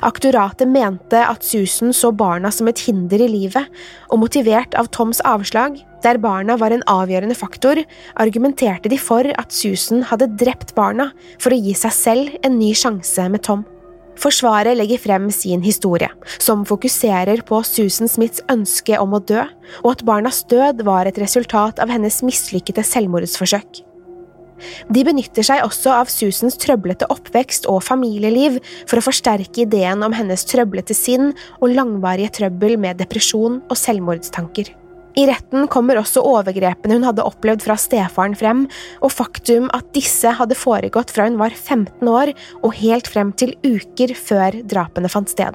Aktoratet 0.05 0.69
mente 0.69 1.21
at 1.25 1.47
Susan 1.47 1.95
så 1.97 2.11
barna 2.15 2.51
som 2.53 2.69
et 2.69 2.83
hinder 2.85 3.23
i 3.25 3.29
livet, 3.31 3.71
og 4.13 4.21
motivert 4.21 4.77
av 4.79 4.91
Toms 4.95 5.23
avslag, 5.25 5.79
der 6.05 6.21
barna 6.21 6.59
var 6.61 6.75
en 6.75 6.85
avgjørende 6.91 7.37
faktor, 7.39 7.81
argumenterte 8.21 8.93
de 8.93 8.99
for 9.01 9.31
at 9.33 9.55
Susan 9.55 10.05
hadde 10.11 10.29
drept 10.43 10.75
barna 10.77 11.09
for 11.39 11.55
å 11.55 11.61
gi 11.65 11.73
seg 11.79 11.97
selv 11.97 12.37
en 12.45 12.59
ny 12.61 12.75
sjanse 12.77 13.25
med 13.33 13.47
Tom. 13.47 13.65
Forsvaret 14.21 14.77
legger 14.77 15.01
frem 15.03 15.31
sin 15.35 15.65
historie, 15.65 16.11
som 16.37 16.67
fokuserer 16.69 17.43
på 17.49 17.63
Susan 17.67 18.11
Smiths 18.11 18.45
ønske 18.53 19.01
om 19.01 19.17
å 19.17 19.25
dø, 19.25 19.49
og 19.83 19.91
at 19.95 20.05
barnas 20.07 20.45
død 20.53 20.85
var 20.87 21.09
et 21.09 21.19
resultat 21.23 21.81
av 21.83 21.91
hennes 21.91 22.23
mislykkede 22.29 22.85
selvmordsforsøk. 22.93 23.83
De 24.95 25.03
benytter 25.07 25.47
seg 25.47 25.65
også 25.65 25.93
av 25.97 26.13
Susans 26.13 26.57
trøblete 26.61 27.09
oppvekst 27.13 27.67
og 27.71 27.83
familieliv 27.87 28.61
for 28.85 29.01
å 29.01 29.07
forsterke 29.09 29.65
ideen 29.65 30.05
om 30.07 30.15
hennes 30.15 30.47
trøblete 30.49 30.97
sinn 30.97 31.33
og 31.61 31.75
langvarige 31.75 32.33
trøbbel 32.41 32.79
med 32.81 33.01
depresjon 33.03 33.61
og 33.69 33.79
selvmordstanker. 33.79 34.71
I 35.15 35.29
retten 35.31 35.69
kommer 35.71 36.01
også 36.01 36.25
overgrepene 36.27 36.97
hun 36.97 37.07
hadde 37.07 37.27
opplevd 37.27 37.63
fra 37.63 37.77
stefaren 37.79 38.35
frem, 38.39 38.65
og 38.99 39.13
faktum 39.15 39.69
at 39.77 39.93
disse 39.95 40.33
hadde 40.41 40.59
foregått 40.59 41.15
fra 41.15 41.29
hun 41.29 41.39
var 41.39 41.55
15 41.55 42.11
år 42.11 42.33
og 42.65 42.75
helt 42.81 43.11
frem 43.11 43.31
til 43.39 43.55
uker 43.63 44.17
før 44.19 44.59
drapene 44.67 45.11
fant 45.13 45.31
sted. 45.31 45.55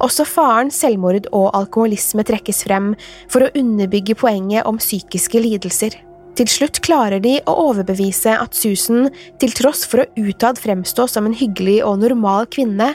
Også 0.00 0.24
farens 0.24 0.78
selvmord 0.80 1.28
og 1.36 1.50
alkoholisme 1.58 2.24
trekkes 2.24 2.64
frem 2.64 2.94
for 3.28 3.44
å 3.44 3.52
underbygge 3.58 4.16
poenget 4.16 4.64
om 4.68 4.80
psykiske 4.80 5.42
lidelser. 5.42 5.98
Til 6.36 6.48
slutt 6.52 6.82
klarer 6.84 7.22
de 7.24 7.38
å 7.48 7.54
overbevise 7.70 8.34
at 8.36 8.56
Susan, 8.56 9.08
til 9.40 9.54
tross 9.56 9.86
for 9.88 10.02
å 10.02 10.26
utad 10.28 10.60
fremstå 10.60 11.06
som 11.08 11.28
en 11.28 11.36
hyggelig 11.36 11.78
og 11.86 12.02
normal 12.02 12.44
kvinne, 12.52 12.90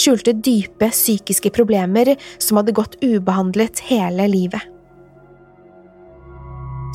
skjulte 0.00 0.32
dype 0.32 0.88
psykiske 0.94 1.52
problemer 1.52 2.14
som 2.38 2.56
hadde 2.60 2.74
gått 2.76 2.96
ubehandlet 3.04 3.84
hele 3.90 4.30
livet. 4.32 4.72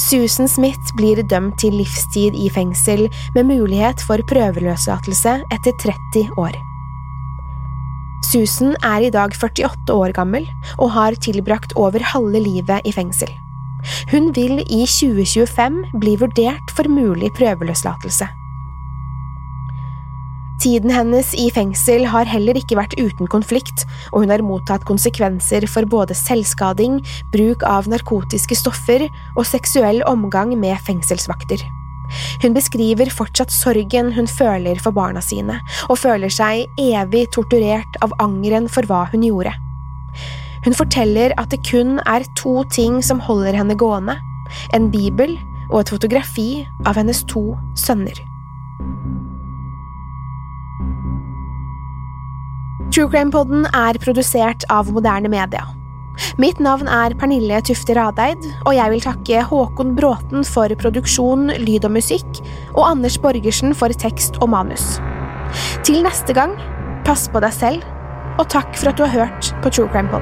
Susan 0.01 0.49
Smith 0.49 0.95
blir 0.97 1.21
dømt 1.29 1.59
til 1.61 1.77
livstid 1.77 2.33
i 2.33 2.49
fengsel 2.51 3.05
med 3.35 3.47
mulighet 3.51 4.01
for 4.07 4.19
prøveløslatelse 4.31 5.37
etter 5.53 5.77
30 5.85 6.33
år. 6.41 6.57
Susan 8.31 8.73
er 8.81 9.05
i 9.05 9.13
dag 9.13 9.37
48 9.37 9.93
år 9.93 10.17
gammel 10.17 10.49
og 10.79 10.91
har 10.97 11.17
tilbrakt 11.21 11.77
over 11.77 12.01
halve 12.13 12.41
livet 12.41 12.89
i 12.89 12.95
fengsel. 12.95 13.29
Hun 14.11 14.31
vil 14.35 14.61
i 14.65 14.83
2025 14.85 15.81
bli 16.01 16.17
vurdert 16.21 16.75
for 16.75 16.89
mulig 16.91 17.31
prøveløslatelse. 17.37 18.29
Tiden 20.61 20.91
hennes 20.93 21.31
i 21.33 21.47
fengsel 21.49 22.03
har 22.11 22.27
heller 22.29 22.59
ikke 22.59 22.77
vært 22.77 22.93
uten 22.99 23.25
konflikt, 23.33 23.87
og 24.11 24.21
hun 24.21 24.33
har 24.33 24.43
mottatt 24.45 24.85
konsekvenser 24.85 25.65
for 25.65 25.89
både 25.89 26.13
selvskading, 26.13 26.99
bruk 27.33 27.65
av 27.65 27.89
narkotiske 27.89 28.59
stoffer 28.59 29.07
og 29.09 29.47
seksuell 29.49 30.03
omgang 30.05 30.53
med 30.61 30.77
fengselsvakter. 30.85 31.65
Hun 32.43 32.53
beskriver 32.53 33.09
fortsatt 33.09 33.49
sorgen 33.55 34.13
hun 34.13 34.29
føler 34.29 34.77
for 34.83 34.93
barna 34.93 35.23
sine, 35.25 35.57
og 35.89 35.97
føler 36.03 36.29
seg 36.29 36.67
evig 36.77 37.25
torturert 37.33 37.97
av 38.05 38.13
angeren 38.21 38.69
for 38.69 38.85
hva 38.85 39.07
hun 39.09 39.25
gjorde. 39.25 39.55
Hun 40.65 40.77
forteller 40.77 41.33
at 41.41 41.49
det 41.53 41.63
kun 41.65 41.97
er 42.05 42.25
to 42.37 42.61
ting 42.73 43.01
som 43.05 43.21
holder 43.23 43.57
henne 43.57 43.77
gående– 43.77 44.17
en 44.75 44.89
bibel 44.91 45.37
og 45.71 45.79
et 45.81 45.91
fotografi 45.93 46.65
av 46.85 46.97
hennes 46.99 47.23
to 47.31 47.53
sønner. 47.79 48.17
True 52.91 53.07
Crime-podden 53.07 53.69
er 53.71 53.95
produsert 54.03 54.65
av 54.69 54.89
moderne 54.91 55.31
media. 55.31 55.63
Mitt 56.41 56.59
navn 56.59 56.89
er 56.91 57.15
Pernille 57.15 57.61
Tufte 57.63 57.95
Radeid, 57.95 58.43
og 58.65 58.75
jeg 58.75 58.91
vil 58.91 59.05
takke 59.05 59.45
Håkon 59.47 59.95
Bråten 59.95 60.43
for 60.45 60.73
produksjon, 60.83 61.47
lyd 61.63 61.87
og 61.87 61.95
musikk, 61.95 62.41
og 62.75 62.83
Anders 62.89 63.15
Borgersen 63.23 63.71
for 63.77 63.95
tekst 64.03 64.41
og 64.43 64.51
manus. 64.51 64.99
Til 65.87 66.03
neste 66.03 66.35
gang, 66.35 66.57
pass 67.07 67.29
på 67.31 67.39
deg 67.43 67.55
selv 67.55 67.87
og 68.41 68.49
takk 68.49 68.77
for 68.77 68.89
at 68.89 68.97
du 68.97 69.03
har 69.05 69.13
hørt 69.19 69.55
på 69.61 69.69
True 69.69 69.89
Crime 69.93 70.09
Pod. 70.09 70.21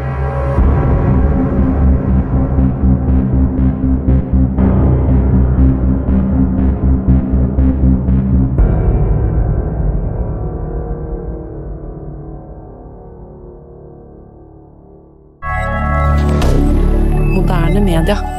Media. 17.79 18.38